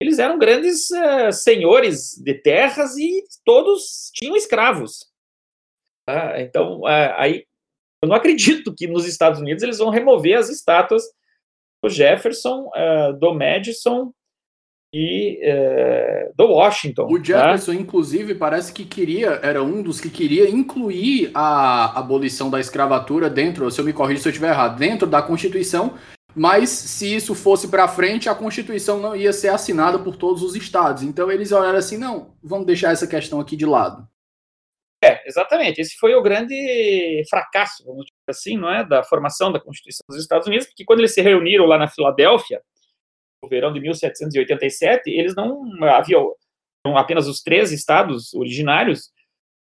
[0.00, 5.10] eles eram grandes uh, senhores de terras e todos tinham escravos.
[6.06, 7.46] Ah, então, uh, aí,
[8.02, 11.04] eu não acredito que nos Estados Unidos eles vão remover as estátuas
[11.82, 14.12] do Jefferson, uh, do Madison
[14.96, 17.08] e é, do Washington.
[17.10, 17.80] O Jefferson, tá?
[17.80, 23.68] inclusive, parece que queria, era um dos que queria incluir a abolição da escravatura dentro,
[23.72, 25.94] se eu me corrijo se eu estiver errado, dentro da Constituição,
[26.32, 30.54] mas se isso fosse para frente, a Constituição não ia ser assinada por todos os
[30.54, 31.02] estados.
[31.02, 34.06] Então eles olharam assim, não, vamos deixar essa questão aqui de lado.
[35.02, 35.80] É, exatamente.
[35.80, 40.20] Esse foi o grande fracasso, vamos dizer assim, não é, da formação da Constituição dos
[40.20, 42.62] Estados Unidos, porque quando eles se reuniram lá na Filadélfia,
[43.48, 46.32] verão de 1787, eles não haviam
[46.96, 49.10] apenas os três estados originários,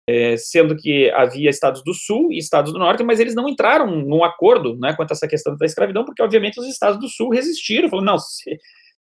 [0.09, 3.87] é, sendo que havia estados do sul e estados do norte, mas eles não entraram
[3.87, 7.31] num acordo né, quanto a essa questão da escravidão, porque obviamente os estados do sul
[7.31, 8.59] resistiram, falaram, não, se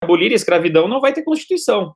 [0.01, 1.93] abolir a escravidão não vai ter constituição.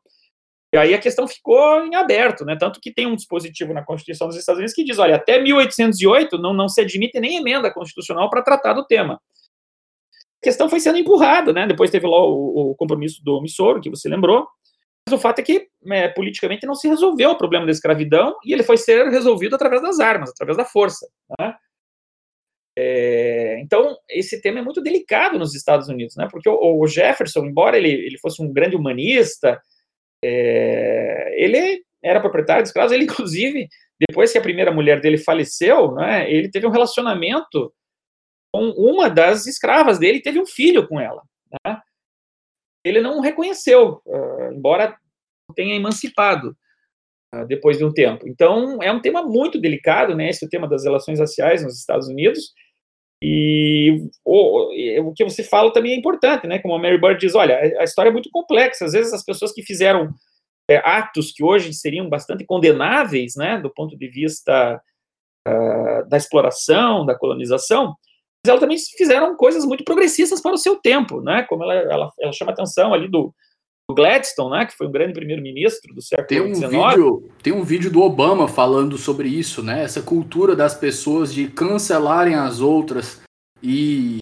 [0.73, 2.57] E aí a questão ficou em aberto, né?
[2.59, 6.39] Tanto que tem um dispositivo na Constituição dos Estados Unidos que diz, olha, até 1808
[6.39, 9.21] não, não se admite nem emenda constitucional para tratar do tema.
[10.43, 11.65] Questão foi sendo empurrada, né?
[11.65, 14.45] Depois teve lá o, o compromisso do Missoro, que você lembrou,
[15.07, 18.53] mas o fato é que é, politicamente não se resolveu o problema da escravidão e
[18.53, 21.07] ele foi ser resolvido através das armas, através da força.
[21.39, 21.55] Né?
[22.77, 26.27] É, então, esse tema é muito delicado nos Estados Unidos, né?
[26.31, 29.61] porque o, o Jefferson, embora ele, ele fosse um grande humanista,
[30.23, 33.67] é, ele era proprietário de escravos, ele, inclusive,
[34.07, 37.73] depois que a primeira mulher dele faleceu, né, ele teve um relacionamento
[38.53, 41.23] com uma das escravas dele, teve um filho com ela.
[41.65, 41.81] Né?
[42.83, 44.97] ele não reconheceu, uh, embora
[45.55, 46.55] tenha emancipado
[47.33, 48.27] uh, depois de um tempo.
[48.27, 52.51] Então, é um tema muito delicado, né, esse tema das relações raciais nos Estados Unidos,
[53.23, 57.35] e o, o que você fala também é importante, né, como a Mary Bird diz,
[57.35, 60.13] olha, a história é muito complexa, às vezes as pessoas que fizeram
[60.69, 64.81] é, atos que hoje seriam bastante condenáveis, né, do ponto de vista
[65.47, 67.95] uh, da exploração, da colonização,
[68.45, 71.43] elas também fizeram coisas muito progressistas para o seu tempo, né?
[71.43, 73.33] Como ela, ela, ela chama atenção ali do,
[73.89, 74.65] do Gladstone, né?
[74.65, 76.71] Que foi um grande primeiro-ministro do século tem um XIX.
[76.71, 79.83] Vídeo, tem um vídeo do Obama falando sobre isso, né?
[79.83, 83.21] Essa cultura das pessoas de cancelarem as outras
[83.61, 84.17] e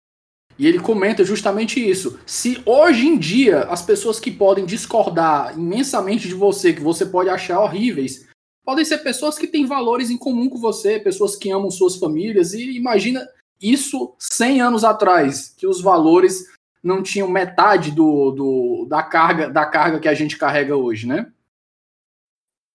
[0.59, 2.19] e ele comenta justamente isso.
[2.23, 7.29] Se hoje em dia as pessoas que podem discordar imensamente de você, que você pode
[7.29, 8.27] achar horríveis,
[8.63, 12.53] podem ser pessoas que têm valores em comum com você, pessoas que amam suas famílias,
[12.53, 13.27] e imagina
[13.61, 16.45] isso 100 anos atrás, que os valores
[16.83, 21.31] não tinham metade do, do, da, carga, da carga que a gente carrega hoje, né?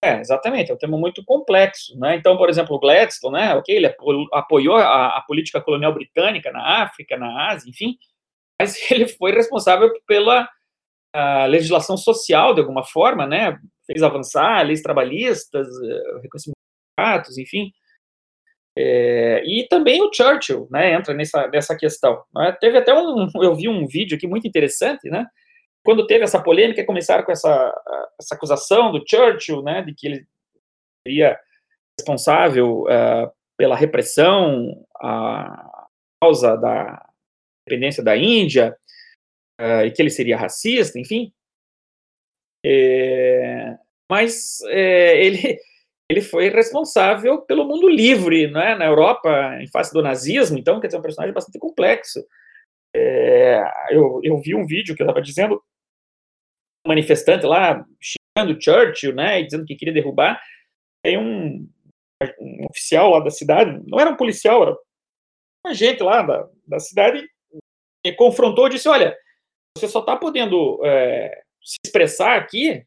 [0.02, 2.14] É, exatamente, é um tema muito complexo, né?
[2.14, 3.92] Então, por exemplo, o Gladstone, né, ok, ele
[4.32, 7.98] apoiou a, a política colonial britânica na África, na Ásia, enfim,
[8.60, 10.48] mas ele foi responsável pela
[11.48, 17.72] legislação social, de alguma forma, né, fez avançar leis trabalhistas, eh, reconhecimento de enfim,
[18.78, 22.22] é, e também o Churchill, né, entra nessa, nessa questão.
[22.34, 22.56] Né?
[22.60, 25.26] Teve até um, eu vi um vídeo aqui muito interessante, né,
[25.84, 27.74] quando teve essa polêmica, começaram com essa,
[28.20, 30.26] essa acusação do Churchill, né, de que ele
[31.06, 31.38] seria
[31.98, 35.86] responsável uh, pela repressão a
[36.20, 37.08] causa da
[37.66, 38.76] independência da Índia,
[39.60, 41.32] uh, e que ele seria racista, enfim.
[42.64, 43.76] É,
[44.10, 45.56] mas é, ele
[46.08, 50.86] ele foi responsável pelo mundo livre, né, na Europa, em face do nazismo, então, quer
[50.86, 52.24] dizer, é um personagem bastante complexo.
[52.94, 55.62] É, eu, eu vi um vídeo que eu estava dizendo,
[56.86, 60.40] um manifestante lá, xingando Churchill, né, e dizendo que queria derrubar,
[61.04, 61.68] tem um,
[62.40, 66.78] um oficial lá da cidade, não era um policial, era um agente lá da, da
[66.78, 67.28] cidade,
[68.04, 69.16] e confrontou e disse, olha,
[69.76, 72.86] você só está podendo é, se expressar aqui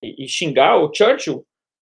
[0.00, 1.44] e, e xingar o Churchill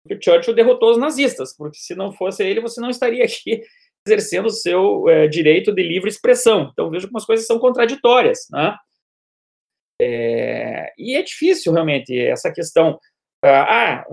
[0.07, 3.63] que Churchill derrotou os nazistas, porque se não fosse ele, você não estaria aqui
[4.07, 6.71] exercendo o seu é, direito de livre expressão.
[6.73, 8.47] Então, vejo como as coisas são contraditórias.
[8.51, 8.77] Né?
[10.01, 12.99] É, e é difícil, realmente, essa questão.
[13.45, 14.07] Ah, ah,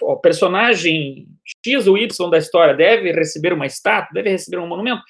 [0.00, 1.26] o personagem
[1.64, 5.02] X ou Y da história deve receber uma estátua, deve receber um monumento.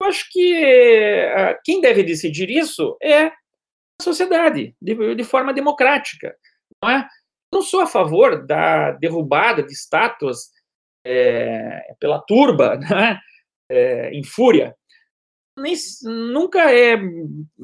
[0.00, 0.54] Eu acho que
[1.34, 3.32] ah, quem deve decidir isso é a
[4.02, 6.34] sociedade, de, de forma democrática.
[6.82, 7.08] Não é?
[7.52, 10.50] Não sou a favor da derrubada de estátuas
[11.04, 13.18] é, pela turba, né,
[13.68, 14.74] é, em fúria.
[15.58, 15.74] Nem,
[16.04, 16.94] nunca é,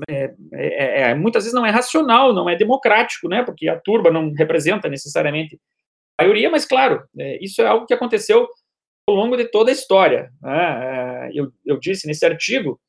[0.09, 4.11] é, é, é, muitas vezes não é racional, não é democrático, né, porque a turba
[4.11, 5.59] não representa necessariamente
[6.18, 8.49] a maioria, mas claro, é, isso é algo que aconteceu
[9.09, 10.30] ao longo de toda a história.
[10.43, 12.80] Né, é, eu, eu disse nesse artigo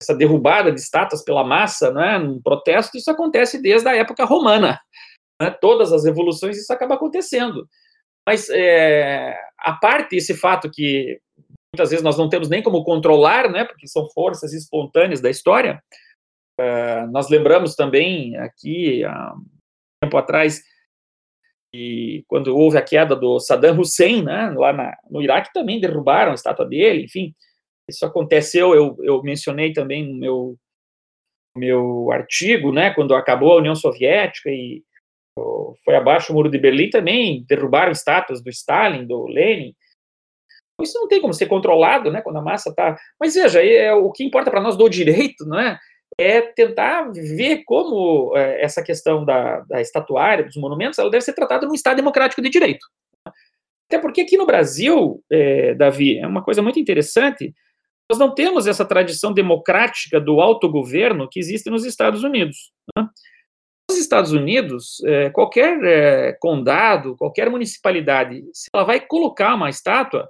[0.00, 4.78] essa derrubada de estátuas pela massa, né, num protesto, isso acontece desde a época romana
[5.40, 7.68] né, todas as revoluções, isso acaba acontecendo.
[8.26, 11.20] Mas, é, a parte esse fato que
[11.74, 15.82] muitas vezes nós não temos nem como controlar, né, porque são forças espontâneas da história,
[16.58, 19.44] Uh, nós lembramos também aqui, há um
[20.02, 20.62] tempo atrás,
[21.74, 26.32] e quando houve a queda do Saddam Hussein, né, lá na, no Iraque, também derrubaram
[26.32, 27.34] a estátua dele, enfim,
[27.88, 30.56] isso aconteceu, eu, eu mencionei também no meu,
[31.54, 34.82] meu artigo, né, quando acabou a União Soviética e
[35.84, 39.74] foi abaixo o Muro de Berlim, também derrubaram estátuas do Stalin, do Lenin,
[40.82, 42.96] isso não tem como ser controlado, né, quando a massa está...
[43.18, 45.78] Mas veja, é, o que importa para nós do direito, não é?
[46.18, 51.32] é tentar ver como é, essa questão da, da, estatuária, dos monumentos, ela deve ser
[51.32, 52.86] tratada num Estado democrático de direito.
[53.88, 57.54] Até porque aqui no Brasil, é, Davi, é uma coisa muito interessante,
[58.10, 62.72] nós não temos essa tradição democrática do autogoverno que existe nos Estados Unidos.
[62.96, 63.08] Né?
[63.90, 70.28] Nos Estados Unidos, é, qualquer é, condado, qualquer municipalidade, se ela vai colocar uma estátua,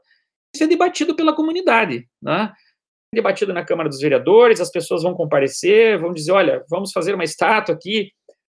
[0.55, 2.07] isso é debatido pela comunidade.
[2.23, 2.53] Né?
[3.17, 7.25] debatido na Câmara dos Vereadores, as pessoas vão comparecer, vão dizer, olha, vamos fazer uma
[7.25, 8.11] estátua aqui,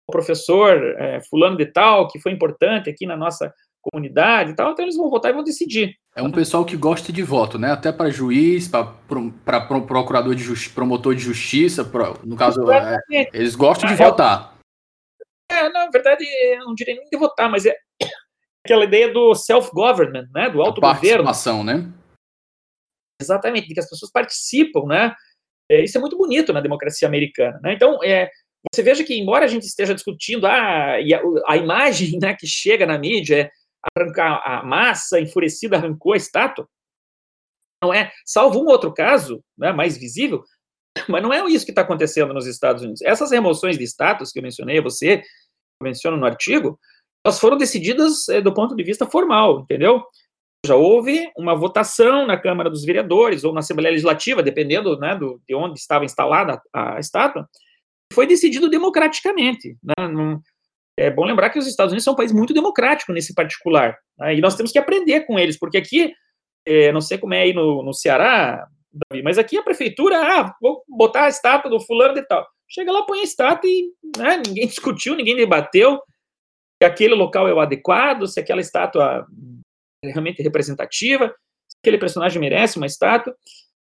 [0.08, 4.72] o professor é, fulano de tal, que foi importante aqui na nossa comunidade e tal,
[4.72, 5.96] então eles vão votar e vão decidir.
[6.14, 7.72] É um pessoal que gosta de voto, né?
[7.72, 11.90] Até para juiz, para procurador de justiça, promotor de justiça,
[12.26, 12.98] no caso, é,
[13.34, 14.59] eles gostam de é, votar.
[15.50, 17.76] É, na verdade, eu não diria nem de votar, mas é
[18.66, 20.50] aquela ideia do self-government, né?
[20.50, 21.24] Do autogoverno.
[21.24, 21.92] Participação, né?
[23.22, 25.16] Exatamente, de que as pessoas participam, né?
[25.70, 27.74] É, isso é muito bonito na democracia americana, né?
[27.74, 28.30] Então, é,
[28.74, 32.86] você veja que, embora a gente esteja discutindo ah, a, a imagem né, que chega
[32.86, 33.52] na mídia é
[33.96, 36.68] arrancar a massa enfurecida arrancou a estátua,
[37.82, 40.44] não é, salvo um outro caso, né, mais visível,
[41.10, 43.02] mas não é isso que está acontecendo nos Estados Unidos.
[43.02, 45.18] Essas remoções de status que eu mencionei a você,
[45.82, 46.80] eu menciono no artigo,
[47.26, 50.04] elas foram decididas é, do ponto de vista formal, entendeu?
[50.66, 55.42] já houve uma votação na Câmara dos Vereadores ou na Assembleia Legislativa, dependendo né, do,
[55.48, 57.48] de onde estava instalada a, a estátua,
[58.14, 59.78] foi decidido democraticamente.
[59.82, 60.40] Né?
[60.98, 64.36] É bom lembrar que os Estados Unidos são um país muito democrático nesse particular, né?
[64.36, 66.14] e nós temos que aprender com eles, porque aqui,
[66.66, 70.56] é, não sei como é aí no, no Ceará, Davi, mas aqui a prefeitura, ah,
[70.62, 72.48] vou botar a estátua do fulano e tal.
[72.68, 76.02] Chega lá, põe a estátua e né, ninguém discutiu, ninguém debateu
[76.82, 79.28] se aquele local é o adequado, se aquela estátua
[80.04, 81.34] realmente representativa,
[81.82, 83.36] aquele personagem merece uma estátua.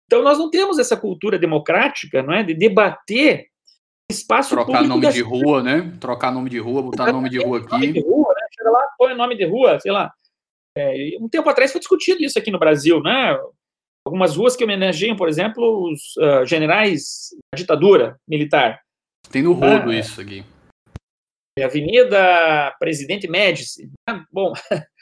[0.06, 3.48] Então nós não temos essa cultura democrática, não é, de debater
[4.10, 5.92] espaço trocar nome de rua, né?
[6.00, 7.72] Trocar nome de rua, botar nome de rua aqui.
[7.72, 8.48] Nome de rua, né?
[8.56, 10.14] Chega lá, põe nome de rua, sei lá.
[10.78, 13.38] É, um tempo atrás foi discutido isso aqui no Brasil, né?
[14.06, 18.80] Algumas ruas que homenageiam, por exemplo, os uh, generais da ditadura militar.
[19.32, 20.46] Tem no rodo ah, isso aqui.
[21.58, 23.90] É Avenida Presidente Médici.
[24.08, 24.24] Né?
[24.32, 24.54] Bom,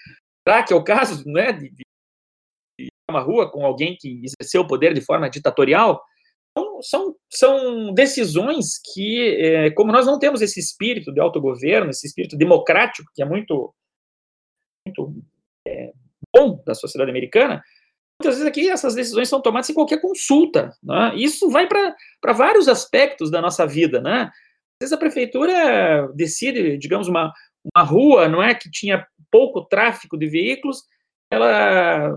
[0.48, 4.68] Será que é o caso né, de, de uma rua com alguém que exerceu o
[4.68, 6.04] poder de forma ditatorial?
[6.52, 12.06] Então, são, são decisões que, é, como nós não temos esse espírito de autogoverno, esse
[12.06, 13.74] espírito democrático, que é muito,
[14.86, 15.16] muito
[15.66, 15.94] é,
[16.36, 17.64] bom da sociedade americana,
[18.24, 20.72] muitas vezes aqui essas decisões são tomadas sem qualquer consulta.
[20.82, 21.16] Né?
[21.16, 24.02] Isso vai para vários aspectos da nossa vida.
[24.02, 24.24] Né?
[24.24, 27.34] Às vezes a prefeitura decide, digamos, uma,
[27.76, 30.84] uma rua, não é, que tinha pouco tráfego de veículos,
[31.32, 32.16] ela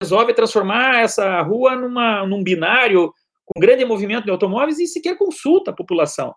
[0.00, 3.12] resolve transformar essa rua numa, num binário
[3.44, 6.34] com grande movimento de automóveis e sequer consulta a população.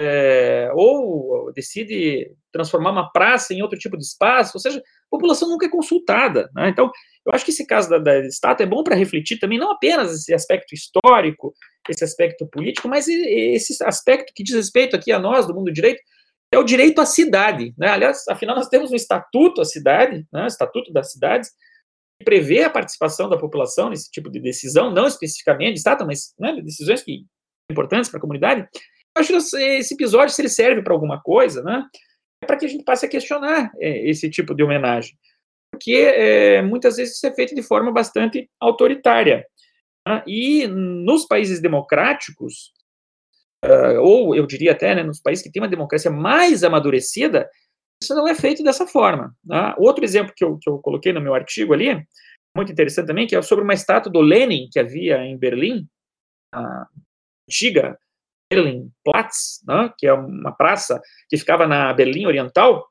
[0.00, 5.48] É, ou decide transformar uma praça em outro tipo de espaço, ou seja, a população
[5.48, 6.48] nunca é consultada.
[6.54, 6.68] Né?
[6.68, 6.90] Então,
[7.28, 10.12] eu acho que esse caso da, da estátua é bom para refletir também, não apenas
[10.12, 11.52] esse aspecto histórico,
[11.86, 15.72] esse aspecto político, mas esse aspecto que diz respeito aqui a nós, do mundo do
[15.72, 16.02] direito,
[16.50, 17.74] é o direito à cidade.
[17.76, 17.88] Né?
[17.88, 20.46] Aliás, afinal, nós temos um estatuto à cidade, né?
[20.46, 21.50] estatuto das cidades,
[22.18, 26.34] que prevê a participação da população nesse tipo de decisão, não especificamente de Estado, mas
[26.38, 27.24] né, decisões que
[27.70, 28.66] importantes para a comunidade.
[29.16, 31.84] Eu acho que esse episódio, se ele serve para alguma coisa, né,
[32.42, 35.16] é para que a gente passe a questionar é, esse tipo de homenagem.
[35.78, 39.46] Porque é, muitas vezes isso é feito de forma bastante autoritária.
[40.06, 40.22] Né?
[40.26, 42.72] E nos países democráticos,
[43.64, 47.48] uh, ou eu diria até né, nos países que têm uma democracia mais amadurecida,
[48.02, 49.34] isso não é feito dessa forma.
[49.44, 49.74] Né?
[49.78, 52.04] Outro exemplo que eu, que eu coloquei no meu artigo ali,
[52.56, 55.86] muito interessante também, que é sobre uma estátua do Lenin que havia em Berlim,
[56.52, 56.86] a
[57.48, 57.96] antiga
[58.50, 62.86] Berlinplatz, né, que é uma praça que ficava na Berlim Oriental.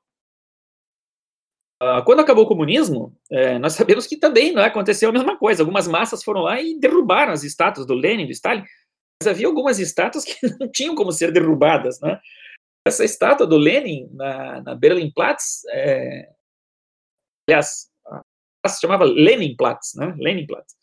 [1.82, 5.62] Uh, quando acabou o comunismo, é, nós sabemos que também é, aconteceu a mesma coisa.
[5.62, 8.64] Algumas massas foram lá e derrubaram as estátuas do Lenin, do Stalin,
[9.22, 12.20] mas havia algumas estátuas que não tinham como ser derrubadas, né?
[12.88, 16.30] Essa estátua do Lenin na, na Berlinplatz, é,
[17.48, 17.90] aliás,
[18.68, 20.16] se chamava Leninplatz, né?
[20.18, 20.76] Leninplatz.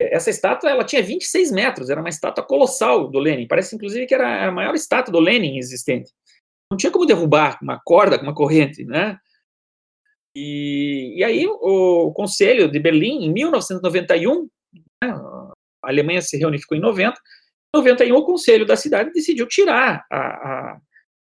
[0.00, 3.46] essa estátua ela tinha 26 metros, era uma estátua colossal do Lenin.
[3.46, 6.12] Parece, inclusive, que era a maior estátua do Lenin existente.
[6.70, 9.18] Não tinha como derrubar com uma corda, com uma corrente, né?
[10.34, 14.48] E, e aí o, o Conselho de Berlim, em 1991,
[15.02, 20.04] né, a Alemanha se reunificou em 90, em 91 o Conselho da cidade decidiu tirar
[20.10, 20.80] a, a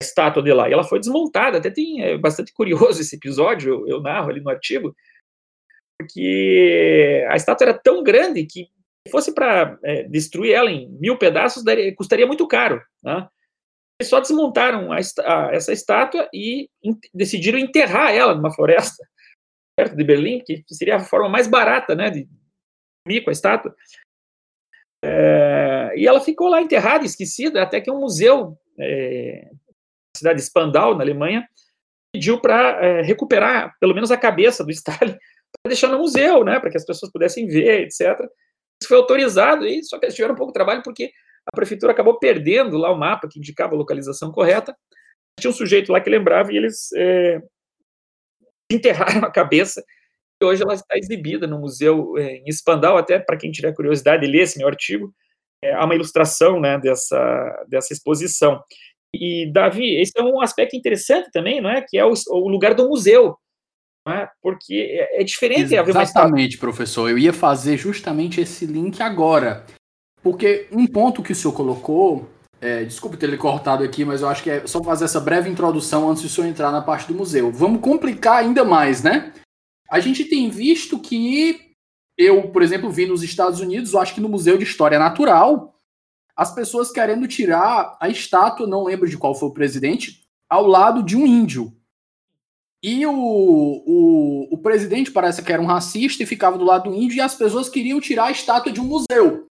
[0.02, 3.88] estátua de lá, e ela foi desmontada, até tem é bastante curioso esse episódio, eu,
[3.88, 4.94] eu narro ali no artigo,
[5.98, 8.68] porque a estátua era tão grande que
[9.06, 12.82] se fosse para é, destruir ela em mil pedaços, daria, custaria muito caro.
[13.02, 13.28] Né?
[14.00, 19.06] Eles só desmontaram a, a, essa estátua e in, decidiram enterrar ela numa floresta
[19.76, 22.28] perto de Berlim, que seria a forma mais barata né, de
[23.06, 23.74] dormir com a estátua.
[25.04, 30.44] É, e ela ficou lá enterrada, esquecida, até que um museu é, na cidade de
[30.44, 31.46] Spandau, na Alemanha,
[32.12, 35.18] pediu para é, recuperar pelo menos a cabeça do Stalin
[35.62, 38.18] para deixar no museu, né, para que as pessoas pudessem ver, etc.
[38.80, 41.12] Isso foi autorizado, e só que eles tiveram um pouco de trabalho porque
[41.46, 44.76] a prefeitura acabou perdendo lá o mapa que indicava a localização correta.
[45.38, 47.40] Tinha um sujeito lá que lembrava e eles é,
[48.70, 49.84] enterraram a cabeça.
[50.40, 54.26] E hoje ela está exibida no museu é, em Spandau, até para quem tiver curiosidade,
[54.26, 55.14] ler esse meu artigo.
[55.62, 58.62] É, há uma ilustração né, dessa, dessa exposição.
[59.14, 61.84] E, Davi, esse é um aspecto interessante também, não é?
[61.86, 63.36] Que é o, o lugar do museu.
[64.06, 64.28] É?
[64.42, 67.08] Porque é, é diferente Exatamente, professor.
[67.08, 69.64] Eu ia fazer justamente esse link agora.
[70.24, 74.28] Porque um ponto que o senhor colocou, é, desculpe ter lhe cortado aqui, mas eu
[74.28, 77.14] acho que é só fazer essa breve introdução antes de senhor entrar na parte do
[77.14, 77.52] museu.
[77.52, 79.34] Vamos complicar ainda mais, né?
[79.90, 81.60] A gente tem visto que
[82.16, 85.78] eu, por exemplo, vi nos Estados Unidos, eu acho que no Museu de História Natural,
[86.34, 91.02] as pessoas querendo tirar a estátua, não lembro de qual foi o presidente, ao lado
[91.02, 91.70] de um índio.
[92.82, 96.96] E o, o, o presidente parece que era um racista e ficava do lado do
[96.96, 99.46] índio, e as pessoas queriam tirar a estátua de um museu.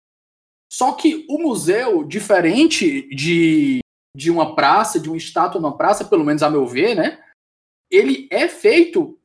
[0.71, 3.81] Só que o museu, diferente de,
[4.15, 7.19] de uma praça, de uma estátua numa praça, pelo menos a meu ver, né?
[7.91, 9.19] Ele é feito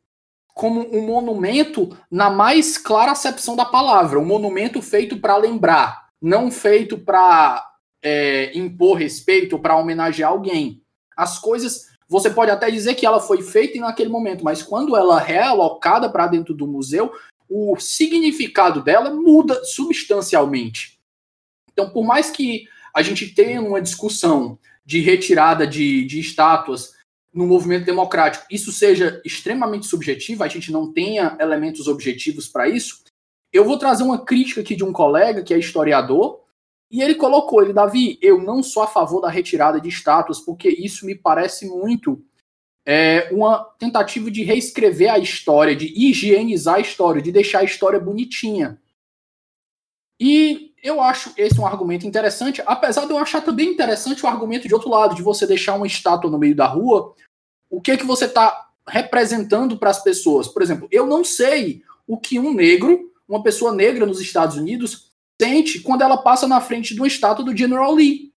[0.53, 6.51] como um monumento na mais clara acepção da palavra, um monumento feito para lembrar, não
[6.51, 7.65] feito para
[8.03, 10.83] é, impor respeito, para homenagear alguém.
[11.17, 15.23] As coisas, você pode até dizer que ela foi feita naquele momento, mas quando ela
[15.23, 17.13] é realocada para dentro do museu,
[17.49, 20.96] o significado dela muda substancialmente.
[21.77, 26.95] Então, por mais que a gente tenha uma discussão de retirada de, de estátuas
[27.35, 33.05] no movimento democrático, isso seja extremamente subjetivo, a gente não tenha elementos objetivos para isso,
[33.53, 36.41] eu vou trazer uma crítica aqui de um colega que é historiador,
[36.91, 40.69] e ele colocou, ele, Davi, eu não sou a favor da retirada de estátuas, porque
[40.69, 42.25] isso me parece muito
[42.87, 47.99] é, uma tentativa de reescrever a história, de higienizar a história, de deixar a história
[47.99, 48.81] bonitinha.
[50.19, 54.69] E eu acho esse um argumento interessante, apesar de eu achar também interessante o argumento
[54.69, 57.13] de outro lado, de você deixar uma estátua no meio da rua.
[57.69, 60.47] O que é que você está representando para as pessoas?
[60.47, 65.11] Por exemplo, eu não sei o que um negro, uma pessoa negra nos Estados Unidos,
[65.43, 68.33] sente quando ela passa na frente de uma estátua do General Lee.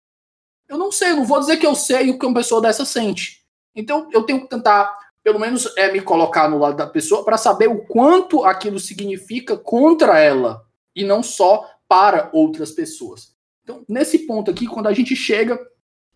[0.67, 3.45] Eu não sei, não vou dizer que eu sei o que uma pessoa dessa sente.
[3.77, 7.37] Então eu tenho que tentar, pelo menos, é, me colocar no lado da pessoa para
[7.37, 10.65] saber o quanto aquilo significa contra ela
[10.97, 13.35] e não só para outras pessoas.
[13.63, 15.59] Então, nesse ponto aqui, quando a gente chega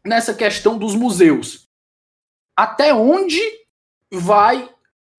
[0.05, 1.69] nessa questão dos museus,
[2.57, 3.41] até onde
[4.11, 4.69] vai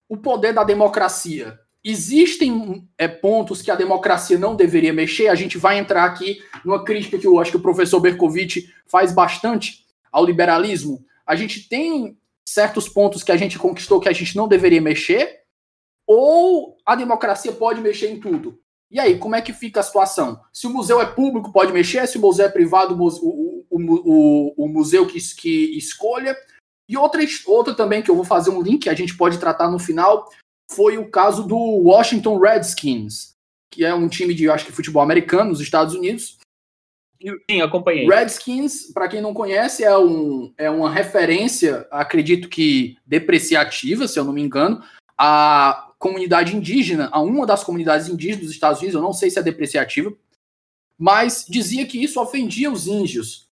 [0.08, 1.58] o poder da democracia?
[1.82, 5.28] Existem é, pontos que a democracia não deveria mexer.
[5.28, 9.12] A gente vai entrar aqui numa crítica que eu acho que o professor Berkovitch faz
[9.12, 11.04] bastante ao liberalismo.
[11.26, 15.42] A gente tem certos pontos que a gente conquistou que a gente não deveria mexer,
[16.06, 18.58] ou a democracia pode mexer em tudo?
[18.90, 20.40] E aí, como é que fica a situação?
[20.52, 24.54] Se o museu é público, pode mexer, se o museu é privado, o, o, o,
[24.64, 26.36] o museu que, que escolha.
[26.88, 29.78] E outra, outra também que eu vou fazer um link, a gente pode tratar no
[29.78, 30.28] final,
[30.70, 33.34] foi o caso do Washington Redskins,
[33.72, 36.38] que é um time de, acho que, futebol americano nos Estados Unidos.
[37.50, 38.06] Sim, acompanhei.
[38.06, 44.24] Redskins, para quem não conhece, é, um, é uma referência, acredito que depreciativa, se eu
[44.24, 44.84] não me engano,
[45.16, 49.38] a comunidade indígena, a uma das comunidades indígenas dos Estados Unidos, eu não sei se
[49.38, 50.12] é depreciativa,
[50.98, 53.48] mas dizia que isso ofendia os índios.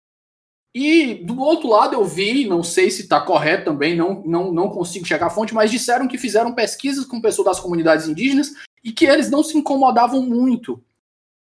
[0.74, 4.68] E do outro lado eu vi, não sei se está correto também, não, não, não
[4.68, 8.90] consigo chegar à fonte, mas disseram que fizeram pesquisas com pessoas das comunidades indígenas e
[8.90, 10.82] que eles não se incomodavam muito.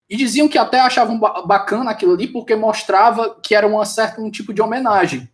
[0.09, 4.31] E diziam que até achavam bacana aquilo ali porque mostrava que era uma certa, um
[4.31, 5.29] tipo de homenagem.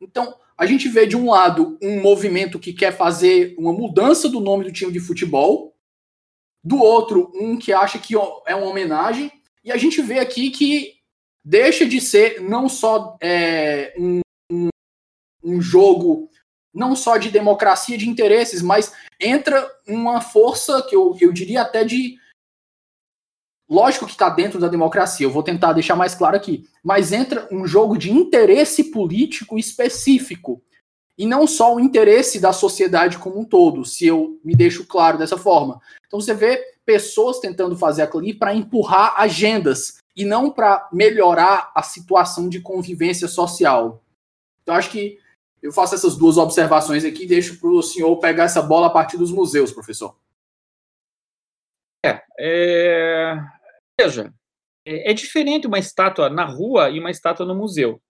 [0.00, 4.38] Então, a gente vê de um lado um movimento que quer fazer uma mudança do
[4.38, 5.74] nome do time de futebol,
[6.62, 8.14] do outro um que acha que
[8.46, 9.32] é uma homenagem,
[9.64, 10.94] e a gente vê aqui que
[11.44, 14.20] deixa de ser não só é, um,
[14.52, 14.68] um,
[15.42, 16.30] um jogo
[16.72, 21.82] não só de democracia de interesses, mas entra uma força que eu, eu diria até
[21.82, 22.14] de.
[23.72, 27.48] Lógico que está dentro da democracia, eu vou tentar deixar mais claro aqui, mas entra
[27.50, 30.62] um jogo de interesse político específico
[31.16, 35.16] e não só o interesse da sociedade como um todo, se eu me deixo claro
[35.16, 35.80] dessa forma.
[36.06, 41.72] Então você vê pessoas tentando fazer aquilo ali para empurrar agendas e não para melhorar
[41.74, 44.04] a situação de convivência social.
[44.62, 45.18] Então acho que
[45.62, 48.90] eu faço essas duas observações aqui e deixo para o senhor pegar essa bola a
[48.90, 50.14] partir dos museus, professor.
[52.04, 53.61] É, é...
[54.00, 54.32] veja,
[54.86, 58.00] é, é diferente uma estátua na rua e uma estátua no museu.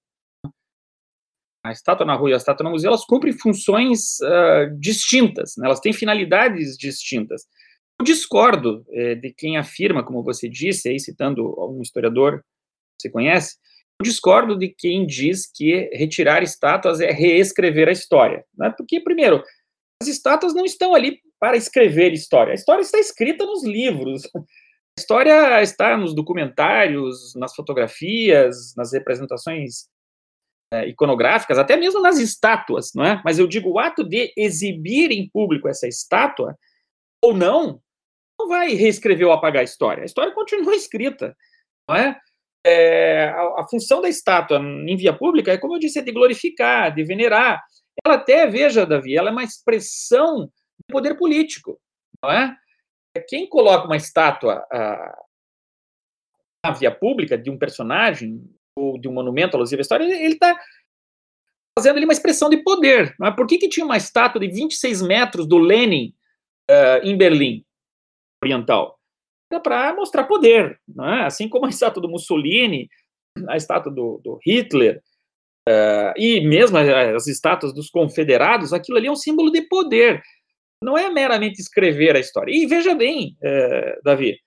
[1.64, 5.66] A estátua na rua e a estátua no museu, elas cumprem funções uh, distintas, né?
[5.66, 7.42] elas têm finalidades distintas.
[8.00, 13.10] Eu discordo é, de quem afirma, como você disse, aí citando um historiador que você
[13.10, 13.56] conhece,
[14.02, 18.44] discordo de quem diz que retirar estátuas é reescrever a história.
[18.58, 18.74] Né?
[18.76, 19.42] Porque, primeiro,
[20.02, 22.50] as estátuas não estão ali para escrever história.
[22.50, 24.22] A história está escrita nos livros.
[24.98, 29.88] A história está nos documentários, nas fotografias, nas representações
[30.72, 33.20] é, iconográficas, até mesmo nas estátuas, não é?
[33.24, 36.56] Mas eu digo, o ato de exibir em público essa estátua,
[37.22, 37.80] ou não,
[38.38, 40.02] não vai reescrever ou apagar a história.
[40.02, 41.36] A história continua escrita,
[41.88, 42.20] não é?
[42.64, 46.12] é, a, a, função da estátua em via pública é, como eu disse, é de
[46.12, 47.62] glorificar, de venerar.
[48.04, 51.78] Ela até, veja, Davi, ela é uma expressão de poder político,
[52.22, 52.56] não é?
[53.28, 54.66] Quem coloca uma estátua
[56.64, 58.42] na via pública de um personagem
[58.76, 60.58] ou de um monumento alusivo à história, ele está
[61.78, 63.14] fazendo ali uma expressão de poder.
[63.18, 63.30] Não é?
[63.30, 66.14] Por que, que tinha uma estátua de 26 metros do Lenin
[66.70, 67.64] uh, em Berlim
[68.42, 68.98] Oriental?
[69.60, 71.26] para mostrar poder, é?
[71.26, 72.88] assim como a estátua do Mussolini,
[73.48, 75.02] a estátua do, do Hitler,
[75.68, 80.22] uh, e mesmo as estátuas dos confederados, aquilo ali é um símbolo de poder,
[80.82, 82.52] não é meramente escrever a história.
[82.52, 84.38] E veja bem, uh, Davi,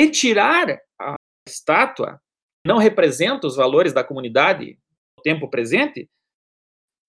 [0.00, 1.14] retirar a
[1.46, 2.20] estátua
[2.66, 4.78] não representa os valores da comunidade
[5.16, 6.08] no tempo presente,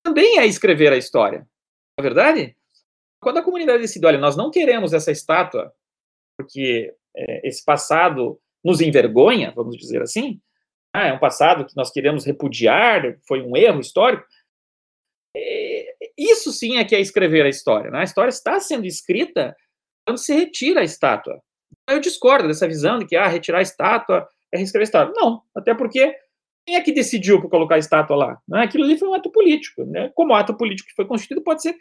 [0.04, 1.48] também é escrever a história, não
[2.00, 2.58] é verdade?
[3.22, 5.74] Quando a comunidade decide, olha, nós não queremos essa estátua
[6.38, 10.42] porque é, esse passado nos envergonha, vamos dizer assim,
[10.94, 14.26] ah, é um passado que nós queremos repudiar, foi um erro histórico.
[16.18, 17.92] Isso sim é que é escrever a história.
[17.92, 18.00] Né?
[18.00, 19.56] A história está sendo escrita
[20.06, 21.42] quando se retira a estátua.
[21.90, 25.14] Eu discordo dessa visão de que ah, retirar a estátua é reescrever a história.
[25.16, 26.16] Não, até porque
[26.66, 28.42] quem é que decidiu por colocar a estátua lá?
[28.48, 28.64] Né?
[28.64, 29.86] Aquilo ali foi um ato político.
[29.86, 30.12] Né?
[30.16, 31.76] Como ato político que foi constituído, pode ser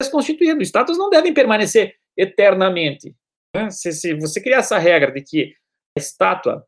[0.00, 0.62] desconstituído.
[0.62, 3.14] Estátuas não devem permanecer eternamente.
[3.54, 3.70] Né?
[3.70, 5.54] Se, se você criar essa regra de que
[5.96, 6.66] a estátua,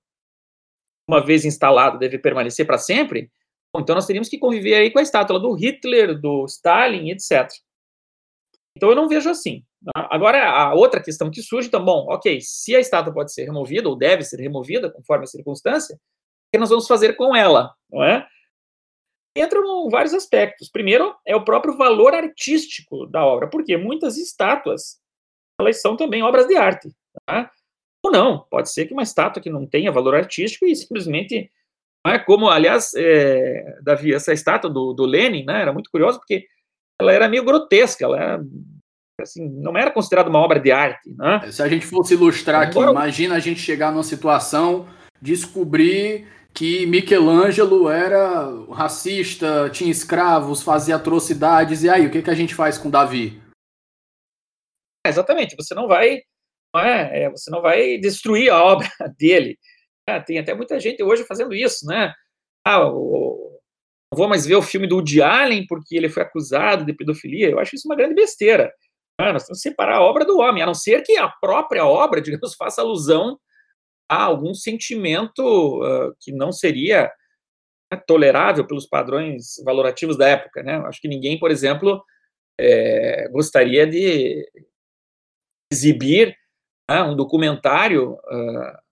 [1.08, 3.30] uma vez instalada, deve permanecer para sempre,
[3.80, 7.48] então nós teríamos que conviver aí com a estátua do Hitler, do Stalin, etc.
[8.76, 9.64] Então eu não vejo assim.
[9.84, 10.08] Tá?
[10.10, 13.88] Agora, a outra questão que surge, então, bom, ok, se a estátua pode ser removida,
[13.88, 15.98] ou deve ser removida, conforme a circunstância, o
[16.52, 18.26] que nós vamos fazer com ela, não é?
[19.36, 20.70] Entram vários aspectos.
[20.70, 25.00] Primeiro, é o próprio valor artístico da obra, porque muitas estátuas
[25.60, 26.90] elas são também obras de arte.
[27.26, 27.50] Tá?
[28.04, 31.50] Ou não, pode ser que uma estátua que não tenha valor artístico e simplesmente.
[32.06, 36.46] É como, aliás, é, Davi, essa estátua do, do Lenin né, era muito curiosa porque
[37.00, 38.44] ela era meio grotesca, ela era,
[39.20, 41.10] assim, não era considerada uma obra de arte.
[41.16, 41.50] Né?
[41.50, 44.86] Se a gente fosse ilustrar aqui, Agora, imagina a gente chegar numa situação,
[45.20, 52.34] descobrir que Michelangelo era racista, tinha escravos, fazia atrocidades, e aí, o que, que a
[52.34, 53.42] gente faz com Davi?
[55.06, 56.22] exatamente, você não vai,
[56.74, 58.88] não é, é, você não vai destruir a obra
[59.18, 59.58] dele.
[60.26, 62.12] Tem até muita gente hoje fazendo isso, né?
[62.66, 66.92] Ah, não vou mais ver o filme do Woody Allen porque ele foi acusado de
[66.92, 67.50] pedofilia.
[67.50, 68.72] Eu acho isso uma grande besteira.
[69.18, 71.86] Ah, nós temos que separar a obra do homem, a não ser que a própria
[71.86, 73.38] obra, digamos, faça alusão
[74.08, 77.10] a algum sentimento uh, que não seria
[77.92, 80.76] né, tolerável pelos padrões valorativos da época, né?
[80.86, 82.04] Acho que ninguém, por exemplo,
[82.58, 84.46] é, gostaria de
[85.72, 86.36] exibir
[86.88, 88.83] né, um documentário uh,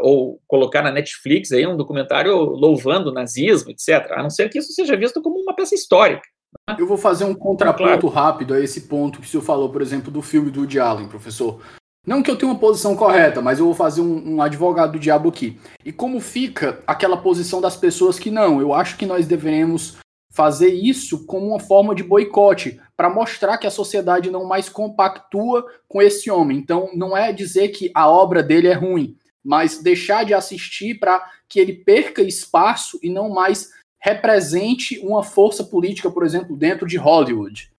[0.00, 4.12] ou colocar na Netflix aí um documentário louvando o nazismo, etc.
[4.12, 6.22] A não ser que isso seja visto como uma peça histórica.
[6.68, 6.76] Né?
[6.78, 8.28] Eu vou fazer um contraponto claro.
[8.28, 11.08] rápido a esse ponto que o senhor falou, por exemplo, do filme do Woody Allen,
[11.08, 11.60] professor.
[12.06, 14.98] Não que eu tenha uma posição correta, mas eu vou fazer um, um, advogado do
[14.98, 15.60] diabo aqui.
[15.84, 19.98] E como fica aquela posição das pessoas que não, eu acho que nós devemos
[20.30, 25.66] fazer isso como uma forma de boicote, para mostrar que a sociedade não mais compactua
[25.88, 26.58] com esse homem.
[26.58, 31.24] Então, não é dizer que a obra dele é ruim, mas deixar de assistir para
[31.48, 33.70] que ele perca espaço e não mais
[34.00, 37.70] represente uma força política, por exemplo, dentro de Hollywood.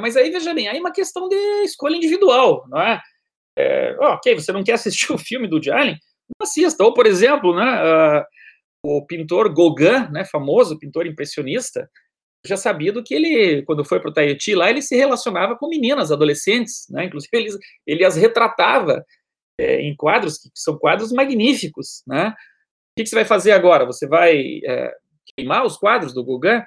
[0.00, 3.00] Mas aí, veja bem, aí é uma questão de escolha individual, não é?
[3.58, 5.98] é ok, você não quer assistir o filme do Allen?
[6.38, 6.84] Não assista.
[6.84, 8.24] Ou, por exemplo, né, uh,
[8.82, 11.88] o pintor Gauguin, né, famoso pintor impressionista,
[12.46, 16.12] já sabido que ele, quando foi para o Tahiti lá, ele se relacionava com meninas,
[16.12, 17.04] adolescentes, né?
[17.04, 17.48] Inclusive ele,
[17.86, 19.04] ele as retratava
[19.58, 22.28] é, em quadros que são quadros magníficos, né?
[22.28, 22.32] O
[22.96, 23.84] que, que você vai fazer agora?
[23.84, 24.94] Você vai é,
[25.34, 26.62] queimar os quadros do Gauguin?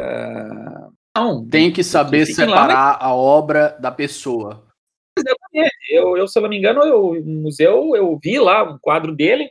[0.00, 1.48] Uh, não.
[1.48, 4.66] Tem que saber separar lá, a obra da pessoa.
[5.16, 5.76] Exatamente.
[5.90, 9.14] Eu, eu, se eu não me engano, eu, no museu eu vi lá um quadro
[9.14, 9.48] dele,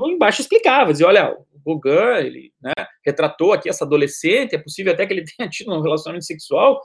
[0.00, 2.72] embaixo explicava, dizia, olha, o Gauguin, ele né,
[3.04, 6.80] retratou aqui essa adolescente, é possível até que ele tenha tido um relacionamento sexual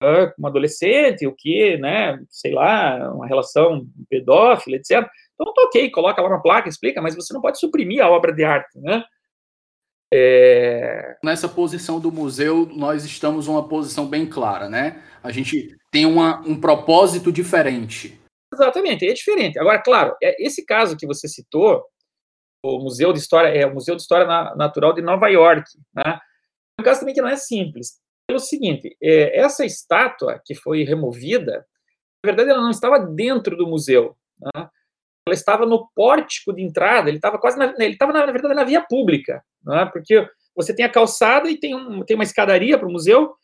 [0.00, 5.06] com uma adolescente, o que, né, sei lá, uma relação pedófila, etc.
[5.34, 8.32] Então, tá ok, coloca lá uma placa, explica, mas você não pode suprimir a obra
[8.32, 9.04] de arte, né?
[10.12, 11.16] É...
[11.22, 15.02] Nessa posição do museu, nós estamos numa posição bem clara, né?
[15.22, 18.18] A gente tem uma, um propósito diferente.
[18.52, 19.58] Exatamente, é diferente.
[19.58, 21.84] Agora, claro, é, esse caso que você citou,
[22.64, 24.26] o Museu de História, é o Museu de História
[24.56, 26.18] Natural de Nova York, né?
[26.78, 28.00] É um caso também que não é simples.
[28.30, 31.66] Pelo seguinte, é, essa estátua que foi removida,
[32.24, 34.16] na verdade, ela não estava dentro do museu.
[34.38, 34.68] Né?
[35.26, 38.62] Ela estava no pórtico de entrada, ele estava quase, na, ele estava, na verdade, na
[38.62, 39.86] via pública né?
[39.92, 43.34] porque você tem a calçada e tem, um, tem uma escadaria para o museu,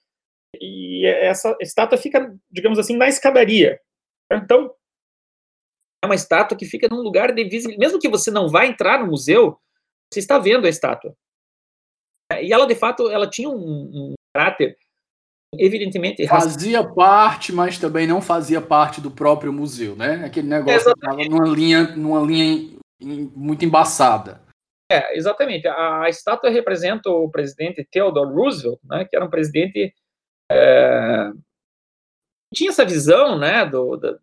[0.61, 3.81] e essa estátua fica, digamos assim, na escadaria.
[4.33, 4.73] Então,
[6.03, 7.79] é uma estátua que fica num lugar de visibilidade.
[7.79, 9.59] Mesmo que você não vá entrar no museu,
[10.11, 11.15] você está vendo a estátua.
[12.41, 14.77] E ela, de fato, ela tinha um, um caráter
[15.59, 20.25] evidentemente fazia parte, mas também não fazia parte do próprio museu, né?
[20.25, 24.41] Aquele negócio estava numa linha, numa linha muito embaçada.
[24.91, 25.67] É, exatamente.
[25.67, 29.93] A, a, estátua representa o presidente Theodore Roosevelt, né, que era um presidente
[30.51, 31.31] é,
[32.55, 34.21] tinha essa visão, né, do, do,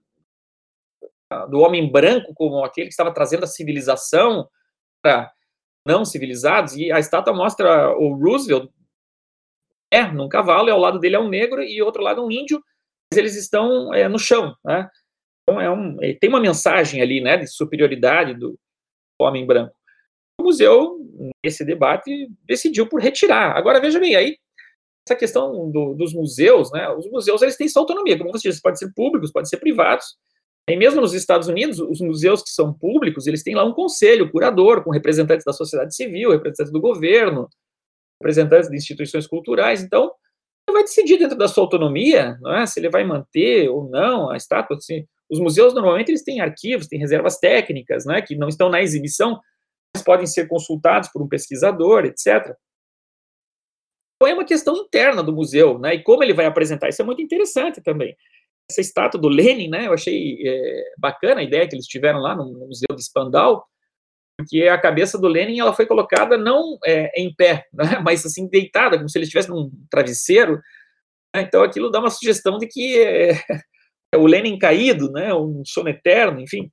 [1.49, 4.47] do homem branco como aquele que estava trazendo a civilização
[5.01, 5.31] para
[5.85, 6.75] não civilizados.
[6.75, 8.69] E a estátua mostra o Roosevelt
[9.93, 12.61] é num cavalo, e ao lado dele é um negro e outro lado um índio,
[13.11, 14.89] mas eles estão é, no chão, né?
[15.43, 18.57] Então é um, tem uma mensagem ali, né, de superioridade do
[19.19, 19.75] homem branco
[20.39, 20.99] o museu,
[21.43, 23.55] nesse debate, decidiu por retirar.
[23.55, 24.37] Agora, veja bem, aí,
[25.07, 28.61] essa questão do, dos museus, né, os museus eles têm sua autonomia, como você disse,
[28.61, 30.17] pode ser públicos, pode ser privados,
[30.69, 34.31] e mesmo nos Estados Unidos, os museus que são públicos, eles têm lá um conselho
[34.31, 37.49] curador, com representantes da sociedade civil, representantes do governo,
[38.23, 40.11] representantes de instituições culturais, então,
[40.67, 44.31] ele vai decidir dentro da sua autonomia, não é, se ele vai manter ou não
[44.31, 44.77] a estátua,
[45.29, 49.39] os museus, normalmente, eles têm arquivos, têm reservas técnicas, né, que não estão na exibição,
[50.05, 52.55] podem ser consultados por um pesquisador, etc.
[54.15, 55.95] Então é uma questão interna do museu, né?
[55.95, 58.15] E como ele vai apresentar isso é muito interessante também.
[58.71, 59.87] Essa estátua do Lenin, né?
[59.87, 63.65] Eu achei é, bacana a ideia que eles tiveram lá no, no, museu de Spandau,
[64.37, 67.99] porque a cabeça do Lenin ela foi colocada não é, em pé, né?
[68.03, 70.61] mas assim deitada, como se ele estivesse num travesseiro.
[71.35, 71.43] Né?
[71.43, 75.33] Então aquilo dá uma sugestão de que é, é o Lenin caído, né?
[75.33, 76.71] Um sono eterno, enfim.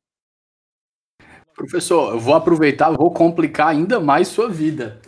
[1.54, 5.00] Professor, eu vou aproveitar, vou complicar ainda mais sua vida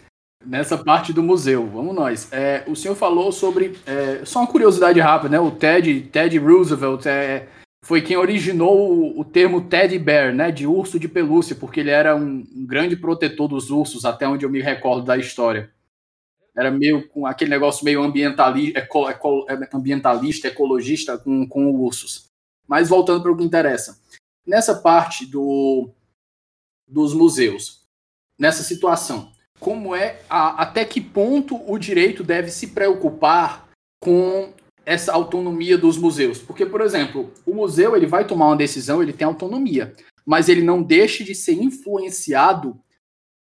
[0.44, 1.66] nessa parte do museu.
[1.66, 2.32] Vamos nós.
[2.32, 3.78] É, o senhor falou sobre.
[3.86, 5.40] É, só uma curiosidade rápida, né?
[5.40, 7.48] O Ted, Ted Roosevelt é,
[7.84, 10.50] foi quem originou o, o, termo Teddy Bear, né?
[10.50, 14.44] De urso de pelúcia, porque ele era um, um grande protetor dos ursos, até onde
[14.44, 15.70] eu me recordo da história.
[16.56, 22.30] Era meio com aquele negócio meio ambientalista, eco, eco, ambientalista ecologista com, com ursos.
[22.68, 24.00] Mas voltando para o que interessa.
[24.46, 25.90] Nessa parte do,
[26.86, 27.82] dos museus
[28.38, 29.30] nessa situação?
[29.60, 33.68] Como é a, até que ponto o direito deve se preocupar
[34.02, 34.52] com
[34.84, 36.38] essa autonomia dos museus?
[36.38, 40.62] Porque, por exemplo, o museu ele vai tomar uma decisão, ele tem autonomia, mas ele
[40.62, 42.78] não deixa de ser influenciado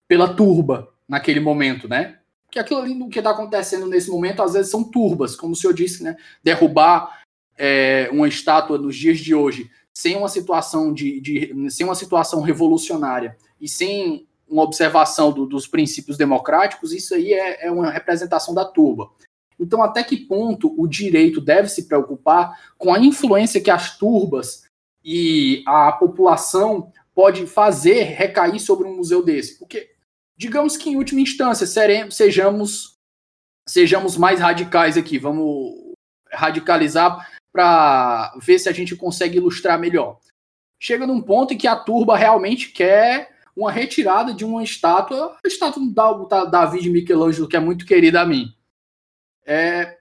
[0.08, 2.18] pela turba naquele momento, né?
[2.50, 5.56] Que aquilo ali o que está acontecendo nesse momento às vezes são turbas, como o
[5.56, 6.16] senhor disse, né?
[6.42, 7.22] Derrubar
[7.56, 12.40] é, uma estátua nos dias de hoje sem uma situação de, de sem uma situação
[12.40, 18.54] revolucionária e sem uma observação do, dos princípios democráticos, isso aí é, é, uma representação
[18.54, 19.10] da turba.
[19.58, 24.64] Então, até que ponto o direito deve se preocupar com a influência que as turbas
[25.04, 29.58] e a população pode fazer recair sobre um museu desse?
[29.58, 29.90] Porque,
[30.36, 32.94] digamos que em última instância, seremos, sejamos
[33.66, 35.74] sejamos mais radicais aqui, vamos
[36.30, 40.18] radicalizar para ver se a gente consegue ilustrar melhor.
[40.80, 45.48] Chega num ponto em que a turba realmente quer uma retirada de uma estátua, a
[45.48, 45.82] estátua
[46.28, 48.52] da Davi de Michelangelo, que é muito querida a mim.
[49.46, 49.98] É,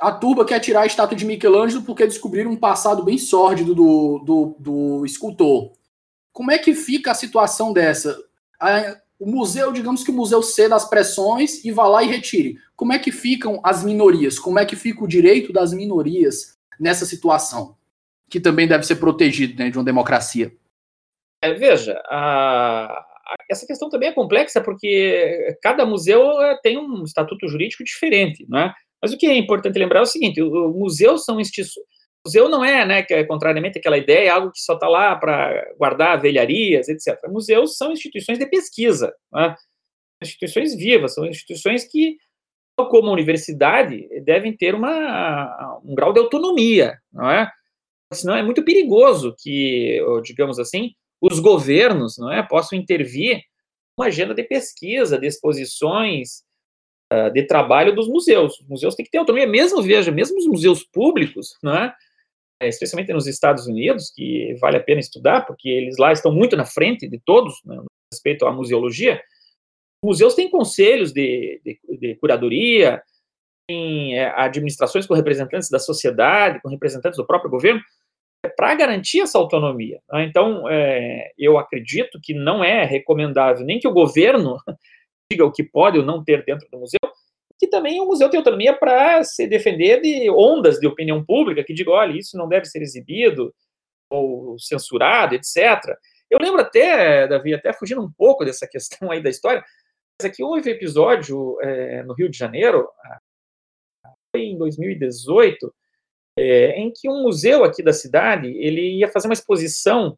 [0.00, 4.18] a turba quer tirar a estátua de Michelangelo porque descobriram um passado bem sórdido do,
[4.18, 5.72] do, do escultor.
[6.32, 8.16] Como é que fica a situação dessa?
[8.58, 12.58] A, o museu, digamos que o museu ceda as pressões e vá lá e retire.
[12.74, 14.38] Como é que ficam as minorias?
[14.38, 17.76] Como é que fica o direito das minorias nessa situação?
[18.30, 20.56] Que também deve ser protegido dentro né, de uma democracia.
[21.42, 23.06] É, veja, a,
[23.48, 28.58] essa questão também é complexa porque cada museu é, tem um estatuto jurídico diferente, não
[28.58, 28.74] é?
[29.02, 31.84] Mas o que é importante lembrar é o seguinte: o, museus são instituições.
[32.26, 35.16] Museu não é, né, que é, contrariamente àquela ideia, é algo que só está lá
[35.16, 37.16] para guardar velharias, etc.
[37.28, 39.56] Museus são instituições de pesquisa, né?
[40.22, 42.18] instituições vivas, são instituições que,
[42.76, 47.50] como a universidade, devem ter uma, um grau de autonomia, não é?
[48.12, 53.42] Senão é muito perigoso que, digamos assim, os governos, não é, possam intervir
[53.98, 56.42] uma agenda de pesquisa, de exposições,
[57.12, 58.58] uh, de trabalho dos museus.
[58.60, 61.94] Os museus têm que ter autonomia, mesmo, veja, mesmo os museus públicos, não é?
[62.62, 62.68] é?
[62.68, 66.64] especialmente nos Estados Unidos, que vale a pena estudar, porque eles lá estão muito na
[66.64, 69.22] frente de todos, né, no respeito à museologia.
[70.02, 73.02] Museus têm conselhos de, de, de curadoria,
[73.68, 77.82] têm é, administrações com representantes da sociedade, com representantes do próprio governo,
[78.56, 80.00] para garantir essa autonomia.
[80.10, 80.24] Né?
[80.24, 84.56] Então, é, eu acredito que não é recomendável nem que o governo
[85.30, 86.98] diga o que pode ou não ter dentro do museu,
[87.58, 91.74] que também o museu tem autonomia para se defender de ondas de opinião pública que
[91.74, 93.54] digam, olha, isso não deve ser exibido
[94.10, 95.96] ou censurado, etc.
[96.30, 99.62] Eu lembro até, Davi, até fugindo um pouco dessa questão aí da história,
[100.20, 102.88] mas aqui houve episódio é, no Rio de Janeiro,
[104.34, 105.72] em 2018,
[106.40, 110.16] é, em que um museu aqui da cidade ele ia fazer uma exposição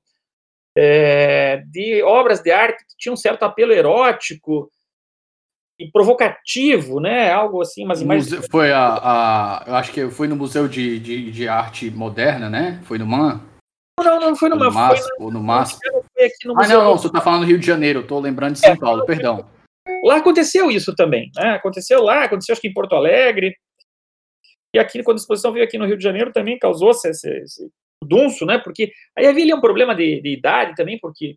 [0.76, 4.70] é, de obras de arte que tinham um certo apelo erótico
[5.78, 7.32] e provocativo, né?
[7.32, 8.46] Algo assim, imagens.
[8.50, 12.80] Foi a, a, eu acho que foi no Museu de, de, de Arte Moderna, né?
[12.84, 13.40] Foi no MAN?
[13.98, 14.70] Não, não, foi no MAN.
[14.70, 15.78] Foi no, no MASP.
[16.56, 18.72] Ah, não, não, você está falando do Rio de Janeiro, eu tô lembrando de São
[18.72, 19.44] é, Paulo, perdão.
[20.04, 21.54] Lá aconteceu isso também, né?
[21.54, 23.56] Aconteceu lá, aconteceu acho que em Porto Alegre.
[24.74, 27.70] E aqui, quando a exposição veio aqui no Rio de Janeiro, também causou esse, esse,
[28.02, 28.58] dunço, né?
[28.58, 31.36] Porque aí havia ali um problema de, de idade também, porque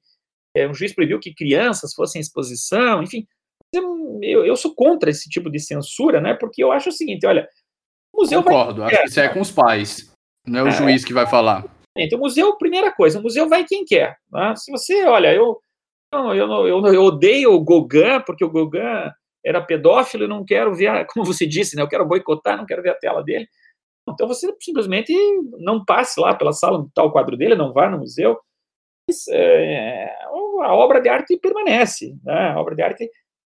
[0.56, 3.28] é, um juiz proibiu que crianças fossem em exposição, enfim.
[3.74, 6.34] Eu, eu, sou contra esse tipo de censura, né?
[6.34, 7.48] Porque eu acho o seguinte, olha,
[8.14, 8.94] o museu Concordo, vai...
[8.94, 10.12] acho que isso é com os pais,
[10.48, 11.66] não é o é, juiz que vai falar.
[11.98, 14.18] Então, o museu, primeira coisa, o museu vai quem quer.
[14.32, 14.54] Né?
[14.56, 15.60] Se você, olha, eu,
[16.14, 19.12] eu, eu, eu, eu odeio o Gauguin, porque o Gauguin
[19.46, 21.82] era pedófilo e não quero ver, a, como você disse, né?
[21.82, 23.48] Eu quero boicotar, não quero ver a tela dele.
[24.10, 25.14] Então você simplesmente
[25.58, 28.39] não passe lá pela sala onde está o quadro dele, não vá no museu.
[29.10, 30.14] Mas, é,
[30.64, 32.50] a obra de arte permanece, né?
[32.50, 33.10] A obra de arte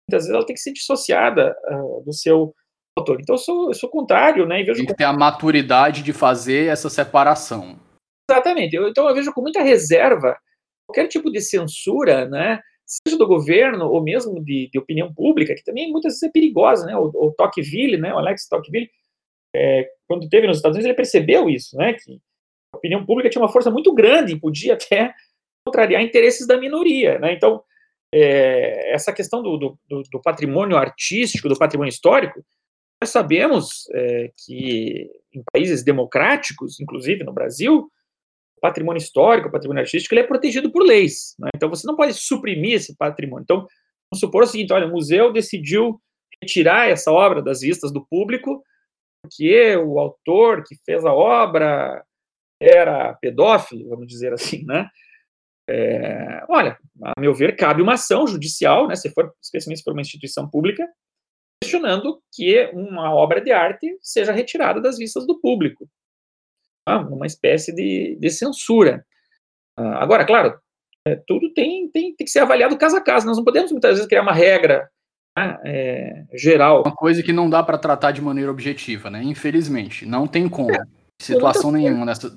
[0.09, 2.53] muitas vezes ela tem que ser dissociada uh, do seu
[2.99, 3.21] autor.
[3.21, 4.61] Então eu sou, eu sou contrário, né?
[4.61, 7.79] E vejo tem que ter a maturidade de fazer essa separação.
[8.29, 8.75] Exatamente.
[8.75, 10.37] Eu, então eu vejo com muita reserva
[10.89, 12.61] qualquer tipo de censura, né?
[12.91, 16.87] Seja do governo ou mesmo de, de opinião pública, que também muitas vezes é perigosa,
[16.87, 16.97] né?
[16.97, 18.13] O, o Tocqueville, né?
[18.13, 18.91] O Alex Tocqueville,
[19.55, 21.95] é, quando teve nos Estados Unidos, ele percebeu isso, né?
[21.95, 22.21] Que
[22.73, 25.15] a opinião pública tinha uma força muito grande e podia até
[25.65, 27.33] contrariar interesses da minoria, né?
[27.33, 27.63] Então
[28.13, 32.45] é, essa questão do, do, do, patrimônio artístico, do patrimônio histórico,
[33.01, 37.91] nós sabemos é, que em países democráticos, inclusive no Brasil,
[38.61, 41.35] patrimônio histórico, patrimônio artístico, ele é protegido por leis.
[41.39, 41.49] Né?
[41.55, 43.43] Então, você não pode suprimir esse patrimônio.
[43.43, 43.59] Então,
[44.11, 46.01] vamos supor o seguinte: olha, o museu decidiu
[46.43, 48.63] retirar essa obra das vistas do público
[49.23, 52.05] porque o autor que fez a obra
[52.61, 54.89] era pedófilo, vamos dizer assim, né?
[55.69, 60.01] É, olha, a meu ver, cabe uma ação judicial, né, se for especialmente por uma
[60.01, 60.85] instituição pública,
[61.63, 65.89] questionando que uma obra de arte seja retirada das vistas do público.
[66.87, 69.05] Ah, uma espécie de, de censura.
[69.77, 70.59] Ah, agora, claro,
[71.07, 73.27] é, tudo tem, tem, tem que ser avaliado caso a caso.
[73.27, 74.89] Nós não podemos muitas vezes criar uma regra
[75.37, 76.83] né, é, geral.
[76.85, 79.23] Uma coisa que não dá para tratar de maneira objetiva, né?
[79.23, 80.75] Infelizmente, não tem como.
[80.75, 80.83] É,
[81.21, 82.31] situação nenhuma nessa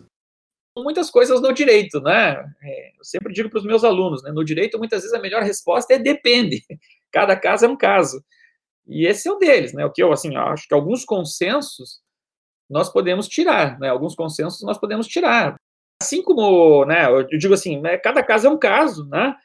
[0.81, 2.31] muitas coisas no direito, né?
[2.63, 4.31] É, eu sempre digo para os meus alunos, né?
[4.31, 6.63] No direito, muitas vezes a melhor resposta é depende.
[7.11, 8.23] Cada caso é um caso.
[8.87, 9.85] E esse é um deles, né?
[9.85, 12.01] O que eu, assim, acho que alguns consensos
[12.73, 13.89] nós podemos tirar, né?
[13.89, 15.55] Alguns consensos nós podemos tirar.
[16.01, 17.05] Assim como, né?
[17.05, 19.35] Eu digo assim, né, cada caso é um caso, né?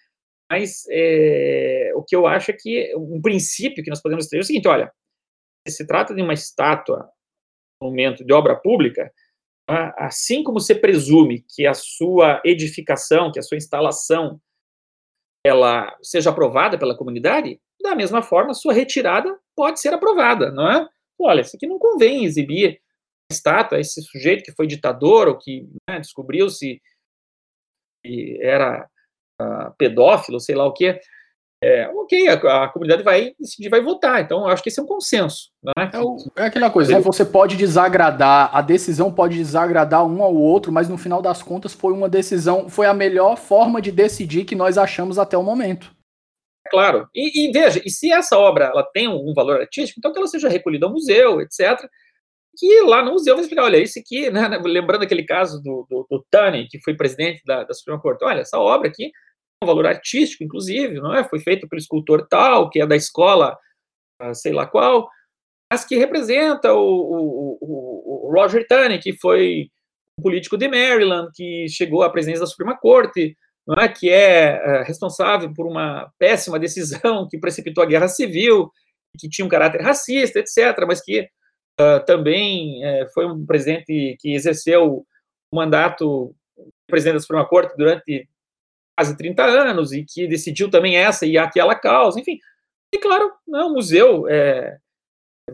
[0.50, 4.40] Mas é, o que eu acho é que um princípio que nós podemos ter é
[4.40, 4.90] o seguinte: olha,
[5.68, 7.06] se trata de uma estátua,
[7.82, 9.12] monumento de obra pública,
[9.70, 14.40] né, assim como se presume que a sua edificação, que a sua instalação,
[15.46, 20.88] ela seja aprovada pela comunidade, da mesma forma, sua retirada pode ser aprovada, não é?
[21.20, 22.80] Olha, isso aqui não convém exibir
[23.30, 26.80] estátua, esse sujeito que foi ditador ou que né, descobriu-se
[28.04, 28.88] que era
[29.40, 30.98] uh, pedófilo, sei lá o que,
[31.62, 34.22] é, ok, a, a, comunidade vai decidir, vai votar.
[34.22, 35.50] Então, eu acho que esse é um consenso.
[35.62, 35.90] Né?
[35.92, 37.00] É, o, é, aquela coisa, né?
[37.00, 41.72] Você pode desagradar, a decisão pode desagradar um ao outro, mas no final das contas
[41.72, 45.92] foi uma decisão, foi a melhor forma de decidir que nós achamos até o momento.
[46.70, 47.08] Claro.
[47.12, 50.18] E, e veja, e se essa obra ela tem um, um valor artístico, então que
[50.18, 51.88] ela seja recolhida ao museu, etc
[52.58, 55.86] que lá no museu vai explicar, olha, isso aqui, né, né, lembrando aquele caso do,
[55.88, 59.12] do, do Tani, que foi presidente da, da Suprema Corte, olha, essa obra aqui
[59.62, 61.24] um valor artístico, inclusive, não é?
[61.24, 63.58] Foi feito pelo escultor tal, que é da escola,
[64.20, 65.08] ah, sei lá qual,
[65.70, 69.68] mas que representa o, o, o, o Roger Tani, que foi
[70.18, 73.36] um político de Maryland, que chegou à presidência da Suprema Corte,
[73.66, 73.88] não é?
[73.88, 78.70] que é, é responsável por uma péssima decisão que precipitou a guerra civil,
[79.18, 81.28] que tinha um caráter racista, etc., mas que
[81.80, 85.04] uh, também uh, foi um presidente que exerceu
[85.50, 86.34] o mandato
[86.86, 88.28] presidente da Suprema Corte durante
[88.98, 92.38] quase 30 anos e que decidiu também essa e aquela causa, enfim.
[92.92, 94.78] E claro, né, o museu é,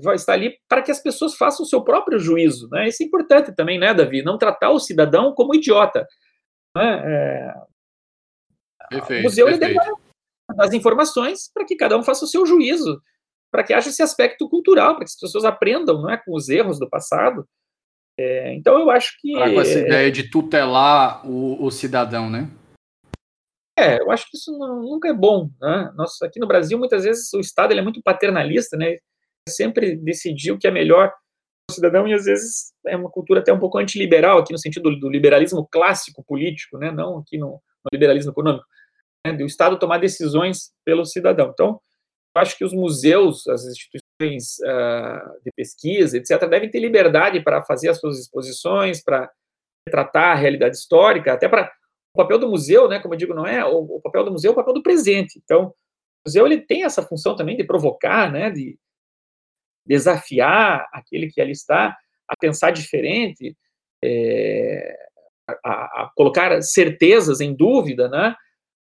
[0.00, 2.88] vai estar ali para que as pessoas façam o seu próprio juízo, né?
[2.88, 4.22] Isso é importante também, né, Davi?
[4.22, 6.06] Não tratar o cidadão como idiota.
[6.76, 7.02] Né?
[7.04, 7.54] É,
[8.88, 9.80] perfeito, o museu perfeito.
[9.80, 9.90] ele
[10.56, 13.00] dá as informações para que cada um faça o seu juízo
[13.54, 16.48] para que haja esse aspecto cultural, para que as pessoas aprendam não é, com os
[16.48, 17.46] erros do passado.
[18.18, 19.32] É, então, eu acho que.
[19.32, 22.50] com essa ideia de tutelar o, o, cidadão, né?
[23.78, 25.48] É, eu acho que isso não, nunca é bom.
[25.60, 25.92] Né?
[25.94, 28.96] Nós, aqui no Brasil, muitas vezes, o Estado ele é muito paternalista, né?
[29.48, 33.38] sempre decidiu o que é melhor para o cidadão, e às vezes é uma cultura
[33.38, 36.90] até um pouco antiliberal, aqui no sentido do, do liberalismo clássico político, né?
[36.90, 38.66] não aqui no, no liberalismo econômico,
[39.24, 39.32] né?
[39.32, 41.50] do Estado tomar decisões pelo cidadão.
[41.52, 41.80] Então,
[42.34, 47.88] acho que os museus, as instituições uh, de pesquisa, etc., devem ter liberdade para fazer
[47.88, 49.30] as suas exposições, para
[49.88, 51.70] tratar a realidade histórica, até para
[52.14, 54.50] o papel do museu, né, como eu digo, não é o, o, papel do museu,
[54.50, 55.40] é o papel do presente.
[55.42, 55.72] Então, o
[56.28, 58.78] museu ele tem essa função também de provocar, né, de
[59.86, 61.96] desafiar aquele que ali está
[62.28, 63.56] a pensar diferente,
[64.02, 64.96] é,
[65.46, 68.34] a, a, colocar certezas em dúvida, né,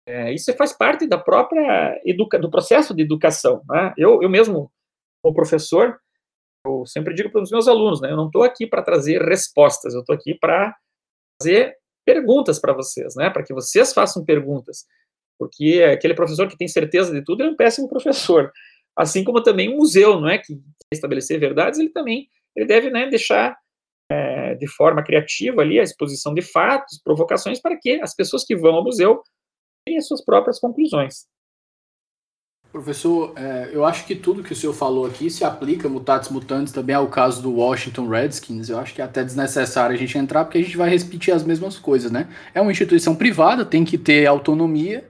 [0.07, 3.63] é, isso faz parte da própria educa do processo de educação.
[3.69, 3.93] Né?
[3.99, 4.71] Eu, eu mesmo,
[5.23, 5.99] como professor,
[6.65, 9.95] eu sempre digo para os meus alunos, né, eu não estou aqui para trazer respostas,
[9.95, 10.75] eu estou aqui para
[11.41, 14.85] fazer perguntas para vocês, né, para que vocês façam perguntas,
[15.39, 18.51] porque aquele professor que tem certeza de tudo é um péssimo professor,
[18.97, 20.59] assim como também um museu, não é, que
[20.93, 23.57] estabelecer verdades, ele também ele deve né, deixar
[24.11, 28.57] é, de forma criativa ali a exposição de fatos, provocações, para que as pessoas que
[28.57, 29.23] vão ao museu
[29.87, 31.27] tirem as suas próprias conclusões.
[32.73, 36.73] Professor, é, eu acho que tudo que o senhor falou aqui se aplica, mutatis mutandis,
[36.73, 38.69] também ao caso do Washington Redskins.
[38.69, 41.43] Eu acho que é até desnecessário a gente entrar, porque a gente vai repetir as
[41.43, 42.29] mesmas coisas, né?
[42.55, 45.09] É uma instituição privada, tem que ter autonomia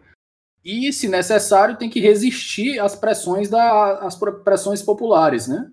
[0.65, 5.69] e, se necessário, tem que resistir às pressões, da, às pressões populares, né?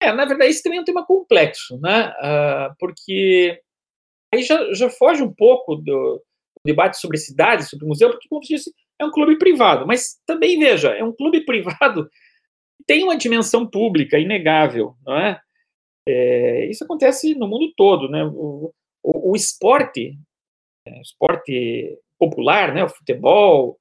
[0.00, 2.10] É, na verdade, isso também é um tema complexo, né?
[2.10, 3.60] Uh, porque
[4.32, 6.22] aí já, já foge um pouco do,
[6.66, 9.86] debate sobre cidade, sobre museu, porque, como você disse, é um clube privado.
[9.86, 12.08] Mas também, veja, é um clube privado
[12.76, 15.40] que tem uma dimensão pública inegável, não é?
[16.08, 18.24] é isso acontece no mundo todo, né?
[18.24, 20.18] O, o, o esporte,
[20.86, 22.84] é, esporte popular, né?
[22.84, 23.78] O futebol,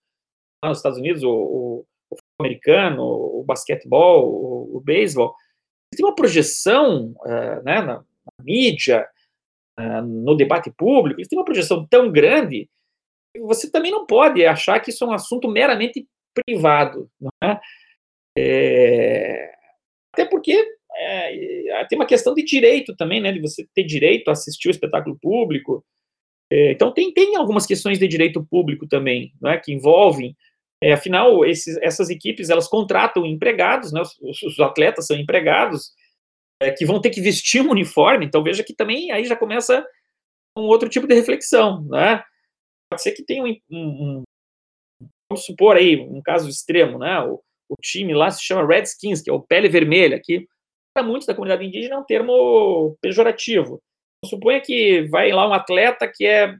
[0.63, 5.35] lá nos Estados Unidos, o, o, o americano, o basquetebol, o, o beisebol,
[5.95, 9.07] tem uma projeção uh, né, na, na mídia,
[9.79, 12.69] uh, no debate público, têm uma projeção tão grande
[13.39, 17.09] você também não pode achar que isso é um assunto meramente privado.
[17.43, 17.59] É?
[18.37, 19.51] É,
[20.13, 20.65] até porque
[20.97, 24.71] é, tem uma questão de direito também, né, de você ter direito a assistir o
[24.71, 25.85] espetáculo público.
[26.51, 30.35] É, então, tem, tem algumas questões de direito público também, é, que envolvem.
[30.81, 35.91] É, afinal, esses, essas equipes elas contratam empregados, né, os, os atletas são empregados,
[36.61, 38.25] é, que vão ter que vestir um uniforme.
[38.25, 39.85] Então, veja que também aí já começa
[40.57, 41.85] um outro tipo de reflexão.
[41.85, 42.23] Né?
[42.89, 44.23] Pode ser que tenha um, um, um,
[45.29, 47.19] vamos supor aí, um caso extremo, né?
[47.21, 50.47] O, o, time lá se chama Redskins, que é o pele vermelha, que
[50.93, 53.81] para muitos da comunidade indígena é um termo pejorativo.
[54.23, 56.59] Suponha que vai lá um atleta que é de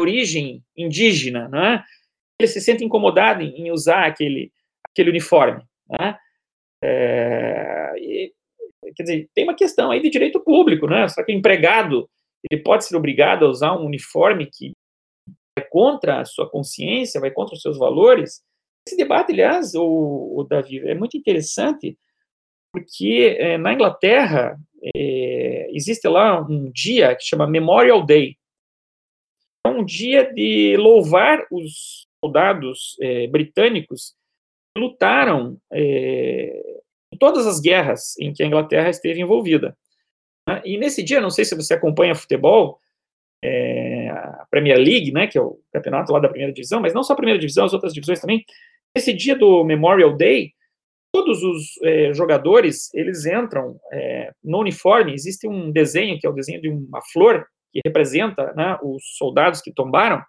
[0.00, 1.82] origem indígena, né?
[2.38, 4.52] Ele se sente incomodado em, usar aquele,
[4.90, 6.18] aquele uniforme, né?
[6.84, 8.32] É, e,
[8.96, 11.08] quer dizer, tem uma questão aí de direito público, né?
[11.08, 12.08] Será que o empregado
[12.50, 14.72] ele pode ser obrigado a usar um uniforme que
[15.60, 18.42] contra a sua consciência, vai contra os seus valores?
[18.86, 21.96] Esse debate, aliás, o, o Davi, é muito interessante,
[22.72, 24.58] porque é, na Inglaterra
[24.94, 28.36] é, existe lá um dia que chama Memorial Day.
[29.64, 34.14] É um dia de louvar os soldados é, britânicos
[34.74, 39.76] que lutaram em todas as guerras em que a Inglaterra esteve envolvida.
[40.64, 42.80] E nesse dia, não sei se você acompanha futebol,
[43.42, 47.02] é, a Premier League, né, que é o campeonato lá da primeira divisão, mas não
[47.02, 48.44] só a primeira divisão, as outras divisões também.
[48.94, 50.52] Nesse dia do Memorial Day,
[51.12, 55.12] todos os é, jogadores eles entram é, no uniforme.
[55.12, 59.60] Existe um desenho que é o desenho de uma flor que representa né, os soldados
[59.60, 60.22] que tombaram.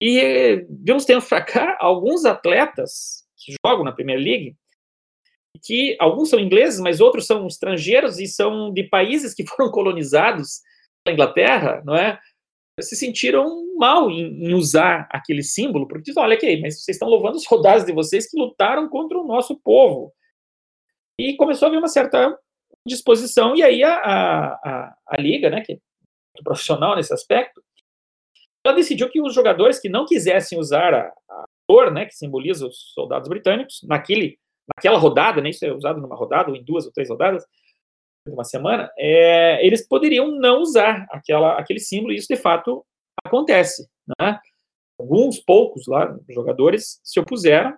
[0.00, 4.56] E de uns tempos cá, alguns atletas que jogam na Premier League,
[5.62, 10.60] que alguns são ingleses, mas outros são estrangeiros e são de países que foram colonizados
[11.10, 12.20] Inglaterra, não é?
[12.80, 17.08] Se sentiram mal em, em usar aquele símbolo, porque dizem, olha aqui, mas vocês estão
[17.08, 20.12] louvando os soldados de vocês que lutaram contra o nosso povo.
[21.18, 22.38] E começou a haver uma certa
[22.86, 27.62] disposição, e aí a, a, a, a Liga, né, que é muito profissional nesse aspecto,
[28.64, 32.66] ela decidiu que os jogadores que não quisessem usar a, a cor, né, que simboliza
[32.66, 34.38] os soldados britânicos, naquele,
[34.74, 37.44] naquela rodada, né, isso é usado numa rodada ou em duas ou três rodadas,
[38.26, 42.84] uma semana, é, eles poderiam não usar aquela, aquele símbolo, e isso de fato
[43.24, 43.88] acontece.
[44.20, 44.38] Né?
[44.98, 47.76] Alguns poucos lá, jogadores se opuseram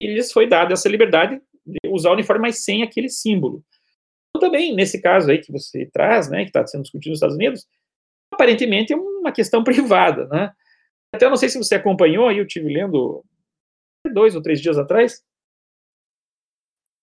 [0.00, 3.62] e lhes foi dada essa liberdade de usar o uniforme, mas sem aquele símbolo.
[4.30, 7.36] Então, também, nesse caso aí que você traz, né, que está sendo discutido nos Estados
[7.36, 7.66] Unidos,
[8.32, 10.52] aparentemente é uma questão privada, né?
[11.14, 13.22] Até não sei se você acompanhou, aí eu tive lendo
[14.12, 15.22] dois ou três dias atrás,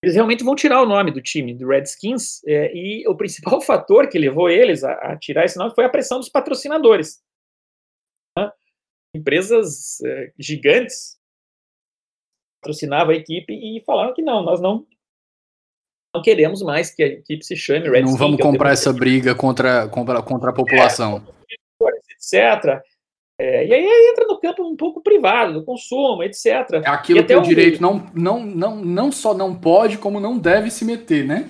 [0.02, 4.08] eles realmente vão tirar o nome do time, do Redskins, é, e o principal fator
[4.08, 7.22] que levou eles a, a, tirar esse nome foi a pressão dos patrocinadores.
[8.38, 8.52] Né?
[9.14, 11.20] Empresas é, gigantes
[12.62, 14.88] patrocinavam a equipe e falaram que não, nós não,
[16.16, 18.12] não queremos mais que a equipe se chame Redskins.
[18.12, 21.26] Não vamos comprar essa briga contra, contra, contra a população.
[21.82, 22.82] É, etc.
[23.39, 26.45] É, e aí entra no campo um pouco privado, do consumo, etc.
[26.83, 30.69] É aquilo que o direito não, não, não, não só não pode, como não deve
[30.69, 31.49] se meter, né?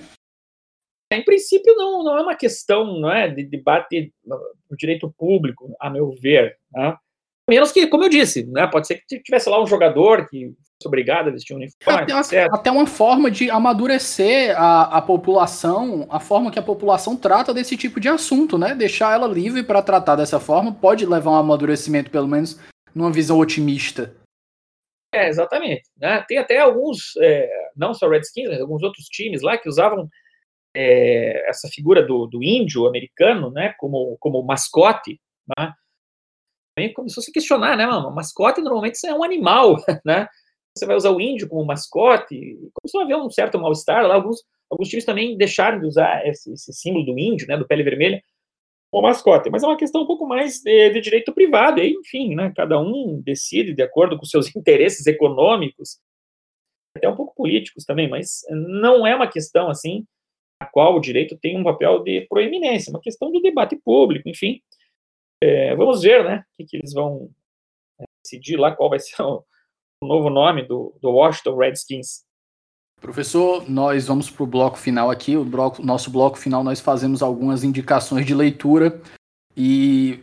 [1.12, 5.74] É, em princípio, não, não é uma questão não é, de debate no direito público,
[5.80, 6.56] a meu ver.
[6.72, 6.96] Né?
[7.48, 10.54] Menos que, como eu disse, né, pode ser que tivesse lá um jogador que
[10.86, 12.12] obrigado a vestir um uniforme.
[12.12, 17.52] Até, até uma forma de amadurecer a, a população, a forma que a população trata
[17.52, 18.74] desse tipo de assunto, né?
[18.74, 22.58] Deixar ela livre para tratar dessa forma pode levar a um amadurecimento, pelo menos
[22.94, 24.14] numa visão otimista.
[25.12, 25.82] É, exatamente.
[25.96, 26.24] Né?
[26.28, 30.08] Tem até alguns, é, não só Redskins, mas alguns outros times lá que usavam
[30.74, 35.20] é, essa figura do, do índio americano, né, como, como mascote,
[35.58, 35.72] né?
[36.78, 38.14] Aí começou a se questionar, né, mano?
[38.14, 40.28] Mascote normalmente é um animal, né?
[40.76, 42.58] Você vai usar o índio como mascote.
[42.74, 44.14] Começou a haver um certo mal-estar lá.
[44.14, 47.82] Alguns, alguns times também deixaram de usar esse, esse, símbolo do índio, né, do pele
[47.82, 48.22] vermelha,
[48.90, 49.50] como mascote.
[49.50, 51.80] Mas é uma questão um pouco mais de, de direito privado.
[51.80, 55.98] E, enfim, né, cada um decide de acordo com seus interesses econômicos,
[56.96, 60.04] até um pouco políticos também, mas não é uma questão assim
[60.58, 64.28] a qual o direito tem um papel de proeminência, é uma questão de debate público,
[64.28, 64.60] enfim.
[65.42, 67.30] É, vamos ver, né, o que, que eles vão
[67.98, 69.42] é, decidir lá, qual vai ser o,
[70.02, 72.22] o novo nome do, do Washington Redskins.
[73.00, 75.36] Professor, nós vamos para o bloco final aqui.
[75.36, 79.00] O bloco, nosso bloco final nós fazemos algumas indicações de leitura
[79.56, 80.22] e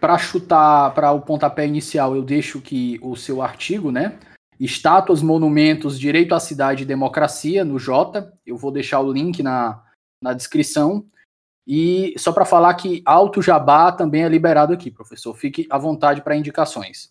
[0.00, 4.18] para chutar para o pontapé inicial, eu deixo que o seu artigo, né?
[4.58, 8.32] Estátuas, monumentos, direito à cidade e democracia no J.
[8.46, 9.82] Eu vou deixar o link na,
[10.22, 11.06] na descrição.
[11.66, 15.34] E só para falar que Alto Jabá também é liberado aqui, professor.
[15.34, 17.10] Fique à vontade para indicações.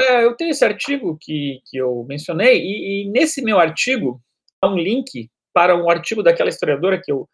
[0.00, 4.20] É, eu tenho esse artigo que, que eu mencionei, e, e, nesse meu artigo
[4.60, 7.28] há um link para um artigo daquela historiadora que eu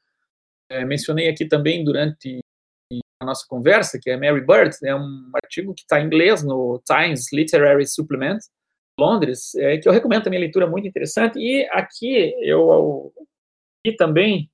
[0.70, 2.40] é, mencionei aqui também durante
[3.20, 6.80] a nossa conversa, que é Mary Bird, é um artigo que está em inglês no
[6.86, 8.38] Times Literary Supplement,
[8.98, 13.12] Londres, é, que eu recomendo também a leitura muito interessante, e aqui eu
[13.86, 14.50] li também,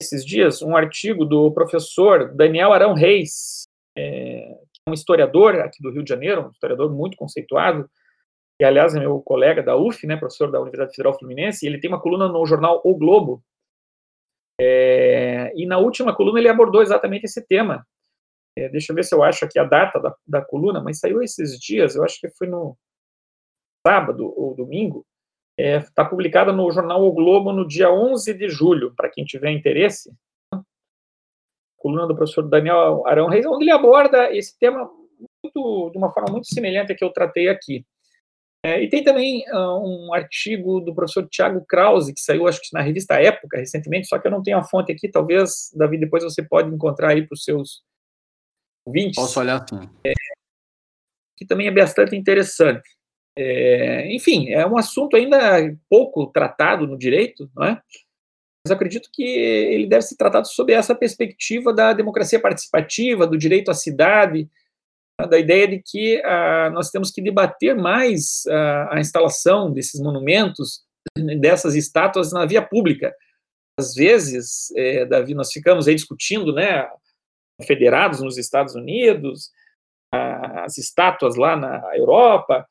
[0.00, 3.64] esses dias, um artigo do professor Daniel Arão Reis,
[3.96, 4.58] é,
[4.88, 7.88] um historiador aqui do Rio de Janeiro, um historiador muito conceituado,
[8.58, 11.80] que aliás é meu colega da UF, né, professor da Universidade Federal Fluminense, e ele
[11.80, 13.42] tem uma coluna no jornal O Globo,
[14.60, 17.84] é, e na última coluna ele abordou exatamente esse tema.
[18.56, 21.22] É, deixa eu ver se eu acho aqui a data da, da coluna, mas saiu
[21.22, 22.76] esses dias, eu acho que foi no
[23.86, 25.04] sábado ou domingo,
[25.56, 29.52] Está é, publicada no jornal O Globo no dia 11 de julho, para quem tiver
[29.52, 30.12] interesse.
[31.84, 34.90] Coluna do professor Daniel Arão Reis, onde ele aborda esse tema
[35.42, 37.84] muito, de uma forma muito semelhante a que eu tratei aqui.
[38.64, 42.68] É, e tem também uh, um artigo do professor Tiago Krause, que saiu, acho que
[42.72, 46.24] na revista Época, recentemente, só que eu não tenho a fonte aqui, talvez, Davi, depois
[46.24, 47.82] você pode encontrar aí para os seus
[48.86, 49.16] ouvintes.
[49.16, 49.86] Posso olhar sim.
[50.06, 50.14] É,
[51.36, 52.88] que também é bastante interessante.
[53.36, 55.38] É, enfim, é um assunto ainda
[55.90, 57.82] pouco tratado no direito, não é?
[58.66, 63.70] Mas acredito que ele deve ser tratado sob essa perspectiva da democracia participativa, do direito
[63.70, 64.48] à cidade,
[65.20, 70.00] né, da ideia de que ah, nós temos que debater mais ah, a instalação desses
[70.00, 70.82] monumentos,
[71.40, 73.14] dessas estátuas na via pública.
[73.78, 76.88] Às vezes, é, Davi, nós ficamos aí discutindo, né,
[77.66, 79.50] federados nos Estados Unidos,
[80.12, 82.66] as estátuas lá na Europa,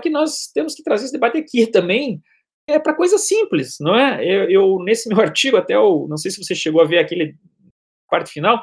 [0.00, 2.22] que nós temos que trazer esse debate aqui também
[2.66, 4.24] é para coisas simples, não é?
[4.24, 7.36] Eu, eu, nesse meu artigo até eu não sei se você chegou a ver aquele
[8.08, 8.62] parte final,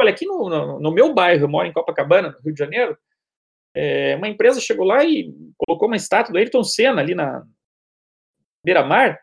[0.00, 2.98] olha aqui no, no, no, meu bairro, eu moro em Copacabana, no Rio de Janeiro,
[3.74, 7.44] é, uma empresa chegou lá e colocou uma estátua do Ayrton Senna ali na
[8.64, 9.18] beira-mar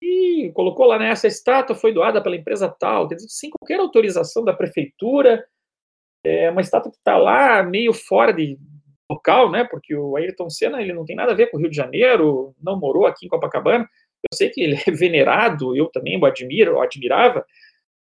[0.00, 4.52] e colocou lá nessa né, estátua foi doada pela empresa tal, sem qualquer autorização da
[4.52, 5.44] prefeitura,
[6.24, 8.58] é uma estátua que está lá meio fora de
[9.10, 9.64] local, né?
[9.64, 12.54] Porque o Ayrton Senna ele não tem nada a ver com o Rio de Janeiro,
[12.62, 13.88] não morou aqui em Copacabana.
[14.30, 17.44] Eu sei que ele é venerado, eu também o admiro, o admirava.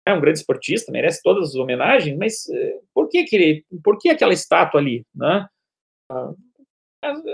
[0.07, 3.99] É um grande esportista, merece todas as homenagens, mas eh, por que que ele, por
[3.99, 5.47] que aquela estátua ali, né?
[6.11, 6.33] Ah,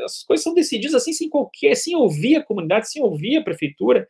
[0.05, 4.09] as coisas são decididas assim sem qualquer, sem ouvir a comunidade, sem ouvir a prefeitura,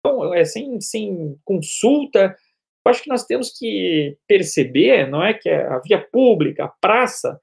[0.00, 2.36] então, é, sem, sem consulta.
[2.84, 7.40] Eu acho que nós temos que perceber, não é, que a via pública, a praça,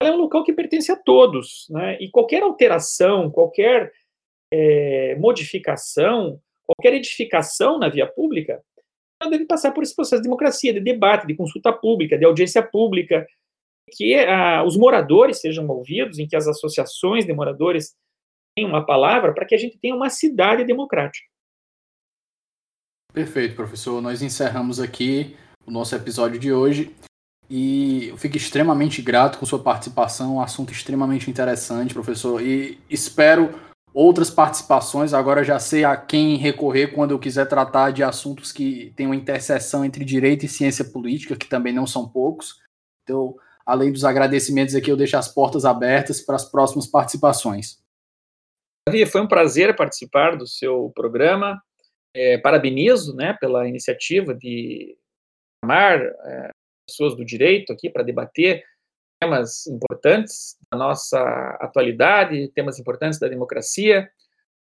[0.00, 1.98] é um local que pertence a todos, né?
[2.00, 3.92] E qualquer alteração, qualquer
[4.52, 8.62] é, modificação, qualquer edificação na via pública,
[9.20, 12.62] ela deve passar por esse processo de democracia, de debate, de consulta pública, de audiência
[12.62, 13.26] pública,
[13.90, 17.96] que ah, os moradores sejam ouvidos, em que as associações de moradores
[18.56, 21.26] tenham uma palavra, para que a gente tenha uma cidade democrática.
[23.12, 24.00] Perfeito, professor.
[24.00, 26.94] Nós encerramos aqui o nosso episódio de hoje.
[27.50, 32.42] E eu fico extremamente grato com sua participação, um assunto extremamente interessante, professor.
[32.42, 33.58] E espero
[33.94, 35.14] outras participações.
[35.14, 39.16] Agora já sei a quem recorrer quando eu quiser tratar de assuntos que têm uma
[39.16, 42.60] interseção entre direito e ciência política, que também não são poucos.
[43.02, 43.34] Então,
[43.64, 47.78] além dos agradecimentos aqui, eu deixo as portas abertas para as próximas participações.
[48.86, 51.60] Davi, foi um prazer participar do seu programa.
[52.14, 54.96] É, parabenizo né, pela iniciativa de
[55.62, 56.50] chamar é,
[56.88, 58.64] pessoas do direito aqui para debater
[59.20, 61.20] temas importantes da nossa
[61.60, 64.10] atualidade, temas importantes da democracia,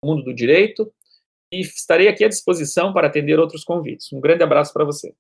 [0.03, 0.93] do mundo do direito,
[1.53, 4.13] e estarei aqui à disposição para atender outros convites.
[4.13, 5.15] Um grande abraço para você.